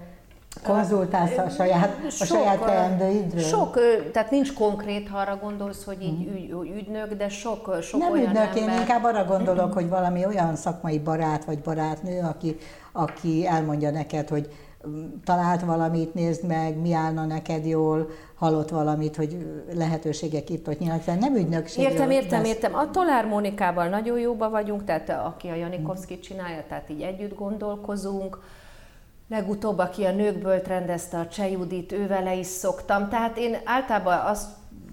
konzultálsz 0.65 1.37
a 1.37 1.49
saját, 1.49 1.97
a 2.07 2.11
sok, 2.11 2.27
saját 2.27 2.61
teendőidről? 2.61 3.43
Sok, 3.43 3.79
tehát 4.13 4.31
nincs 4.31 4.53
konkrét, 4.53 5.09
ha 5.09 5.19
arra 5.19 5.37
gondolsz, 5.37 5.85
hogy 5.85 6.03
így 6.03 6.27
ügy, 6.27 6.71
ügynök, 6.77 7.15
de 7.15 7.29
sok, 7.29 7.77
sok 7.83 8.01
Nem 8.01 8.13
olyan 8.13 8.27
ügynök, 8.27 8.55
én 8.55 8.63
ember... 8.63 8.81
inkább 8.81 9.05
arra 9.05 9.25
gondolok, 9.25 9.73
hogy 9.73 9.89
valami 9.89 10.27
olyan 10.27 10.57
szakmai 10.57 10.99
barát 10.99 11.45
vagy 11.45 11.59
barátnő, 11.59 12.21
aki, 12.21 12.57
aki 12.93 13.47
elmondja 13.47 13.91
neked, 13.91 14.29
hogy 14.29 14.49
talált 15.25 15.61
valamit, 15.61 16.15
nézd 16.15 16.47
meg, 16.47 16.77
mi 16.77 16.93
állna 16.93 17.25
neked 17.25 17.67
jól, 17.67 18.11
hallott 18.35 18.69
valamit, 18.69 19.17
hogy 19.17 19.47
lehetőségek 19.75 20.51
itt 20.51 20.69
ott 20.69 20.79
nyílnak. 20.79 21.05
Tehát 21.05 21.21
nem 21.21 21.35
ügynökségről. 21.35 21.93
Értem, 21.93 22.11
értem, 22.11 22.43
vesz- 22.43 22.55
értem. 22.55 22.75
A 22.75 22.91
Tolár 22.91 23.27
Mónikával 23.27 23.89
nagyon 23.89 24.19
jóba 24.19 24.51
vagyunk, 24.51 24.85
tehát 24.85 25.11
aki 25.11 25.49
a 25.49 25.55
Janikovszkit 25.55 26.23
csinálja, 26.23 26.65
tehát 26.69 26.91
így 26.91 27.03
együtt 27.03 27.35
gondolkozunk. 27.35 28.39
Legutóbb, 29.29 29.79
aki 29.79 30.05
a 30.05 30.13
nőkből 30.13 30.59
rendezte 30.59 31.19
a 31.19 31.27
Cseh 31.27 31.53
Judit, 31.53 31.93
ővele 31.93 32.35
is 32.35 32.47
szoktam. 32.47 33.09
Tehát 33.09 33.39
én 33.39 33.57
általában 33.65 34.19
azt 34.19 34.49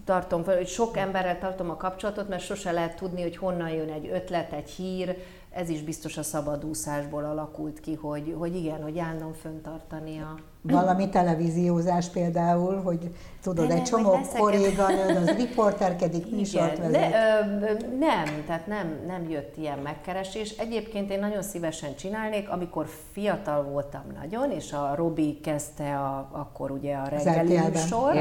tartom 0.06 0.44
fel, 0.44 0.56
hogy 0.56 0.68
sok 0.68 0.98
emberrel 0.98 1.40
tartom 1.40 1.70
a 1.70 1.78
kapcsolatot, 1.78 2.30
mert 2.30 2.44
sose 2.44 2.72
lehet 2.72 2.96
tudni, 2.96 3.22
hogy 3.22 3.38
honnan 3.38 3.70
jön 3.70 3.90
egy 3.90 4.10
ötlet, 4.14 4.54
egy 4.54 4.70
hír. 4.70 5.18
Ez 5.58 5.70
is 5.70 5.82
biztos 5.82 6.18
a 6.18 6.24
szabadúszásból 6.24 7.24
alakult 7.24 7.80
ki, 7.80 7.94
hogy, 7.94 8.36
hogy 8.38 8.56
igen, 8.56 8.82
hogy 8.82 9.00
állandóan 9.00 9.34
föntartani 9.34 10.20
a... 10.20 10.36
Valami 10.62 11.10
televíziózás 11.10 12.10
például, 12.10 12.82
hogy 12.82 13.10
tudod, 13.42 13.68
De 13.68 13.74
egy 13.74 13.84
csomó 13.84 14.20
kolléganőd, 14.38 15.16
az 15.16 15.30
riporterkedik, 15.38 16.32
műsort 16.32 16.78
vezet. 16.78 16.92
ne, 16.92 17.10
ö, 17.10 17.74
nem, 18.00 18.44
tehát 18.48 18.68
nem, 18.68 19.00
nem 19.08 19.30
jött 19.30 19.58
ilyen 19.58 19.80
megkeresés. 19.80 20.50
Egyébként 20.58 21.12
én 21.12 21.20
nagyon 21.20 21.42
szívesen 21.42 21.96
csinálnék, 21.96 22.50
amikor 22.50 22.86
fiatal 23.12 23.64
voltam 23.64 24.02
nagyon, 24.20 24.52
és 24.52 24.74
a 24.74 24.94
Robi 24.96 25.40
kezdte 25.44 25.96
a, 25.98 26.30
akkor 26.32 26.72
ugye 26.72 26.96
a 26.96 27.08
reggeli 27.08 27.58
műsor, 27.58 28.16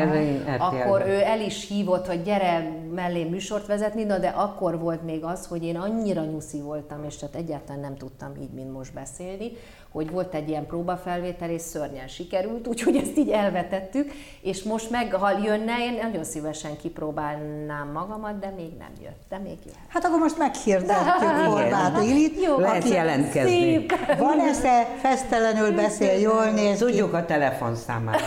akkor 0.58 1.02
ő 1.06 1.20
el 1.22 1.40
is 1.40 1.68
hívott, 1.68 2.06
hogy 2.06 2.22
gyere 2.22 2.72
mellé 2.94 3.24
műsort 3.24 3.66
vezetni, 3.66 4.04
na 4.04 4.18
de 4.18 4.28
akkor 4.28 4.78
volt 4.78 5.04
még 5.04 5.24
az, 5.24 5.46
hogy 5.46 5.64
én 5.64 5.76
annyira 5.76 6.24
nyuszi 6.24 6.60
voltam, 6.60 7.04
és 7.04 7.16
tehát 7.16 7.34
egyáltalán 7.34 7.80
nem 7.80 7.96
tudtam 7.96 8.32
így, 8.40 8.52
mint 8.52 8.72
most 8.72 8.92
beszélni, 8.94 9.52
hogy 9.96 10.10
volt 10.10 10.34
egy 10.34 10.48
ilyen 10.48 10.66
próbafelvétel, 10.66 11.50
és 11.50 11.60
szörnyen 11.60 12.08
sikerült, 12.08 12.66
úgyhogy 12.66 12.96
ezt 12.96 13.18
így 13.18 13.30
elvetettük, 13.30 14.12
és 14.42 14.62
most 14.62 14.90
meg, 14.90 15.12
ha 15.12 15.30
jönne, 15.44 15.72
én 15.80 15.98
nagyon 16.02 16.24
szívesen 16.24 16.76
kipróbálnám 16.76 17.90
magamat, 17.92 18.38
de 18.38 18.52
még 18.56 18.76
nem 18.78 18.90
jött, 19.02 19.20
de 19.28 19.38
még 19.38 19.58
jön. 19.64 19.74
Hát 19.88 20.04
akkor 20.04 20.18
most 20.18 20.38
meghirdetjük 20.38 21.30
Horváth 21.52 22.08
Illit. 22.08 22.42
Jó, 22.42 22.58
Lehet 22.58 22.82
aki 22.82 22.92
jelentkezni. 22.92 23.50
Szép. 23.50 23.92
Van 24.18 24.40
esze, 24.40 24.86
fesztelenül 25.00 25.72
beszél, 25.72 26.20
jól 26.20 26.44
néz 26.50 26.78
ki, 26.78 26.84
Tudjuk 26.84 27.14
a 27.14 27.24
telefonszámát. 27.24 28.20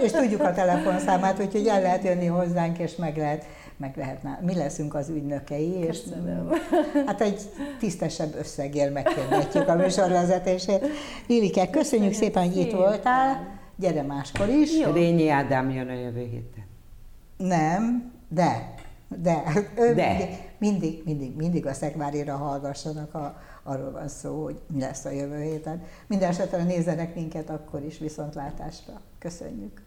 és 0.00 0.10
tudjuk 0.12 0.40
a 0.40 0.52
telefonszámát, 0.52 1.40
úgyhogy 1.40 1.66
el 1.66 1.82
lehet 1.82 2.04
jönni 2.04 2.26
hozzánk, 2.26 2.78
és 2.78 2.96
meg 2.96 3.16
lehet, 3.16 3.44
meg 3.78 3.96
lehet 3.96 4.22
ná- 4.22 4.40
mi 4.40 4.54
leszünk 4.54 4.94
az 4.94 5.08
ügynökei, 5.08 5.72
és 5.72 5.98
hát 7.06 7.20
egy 7.20 7.40
tisztesebb 7.78 8.34
összegér 8.34 8.92
meghirdetjük 8.92 9.68
a 9.68 9.74
műsorvezetését. 9.74 10.86
Lilike, 11.26 11.70
köszönjük 11.70 12.12
szépen, 12.12 12.46
hogy 12.46 12.56
itt 12.56 12.72
voltál, 12.72 13.58
gyere 13.76 14.02
máskor 14.02 14.48
is. 14.48 14.78
Jó. 14.78 14.92
Rényi 14.92 15.28
Ádám 15.28 15.70
jön 15.70 15.88
a 15.88 15.92
jövő 15.92 16.20
héten. 16.20 16.64
Nem, 17.36 18.12
de, 18.28 18.74
de. 19.08 19.42
Ő 19.76 19.94
De. 19.94 20.08
Mindig, 20.08 20.38
mindig, 20.58 21.02
mindig, 21.04 21.36
mindig 21.36 21.66
a 21.66 21.72
szekvárira 21.72 22.36
hallgassanak, 22.36 23.14
a, 23.14 23.40
arról 23.62 23.90
van 23.90 24.08
szó, 24.08 24.42
hogy 24.42 24.60
mi 24.72 24.80
lesz 24.80 25.04
a 25.04 25.10
jövő 25.10 25.42
héten. 25.42 25.82
Minden 26.06 26.28
esetre 26.28 26.62
nézzenek 26.62 27.14
minket 27.14 27.50
akkor 27.50 27.84
is 27.84 27.98
viszontlátásra. 27.98 29.00
Köszönjük. 29.18 29.82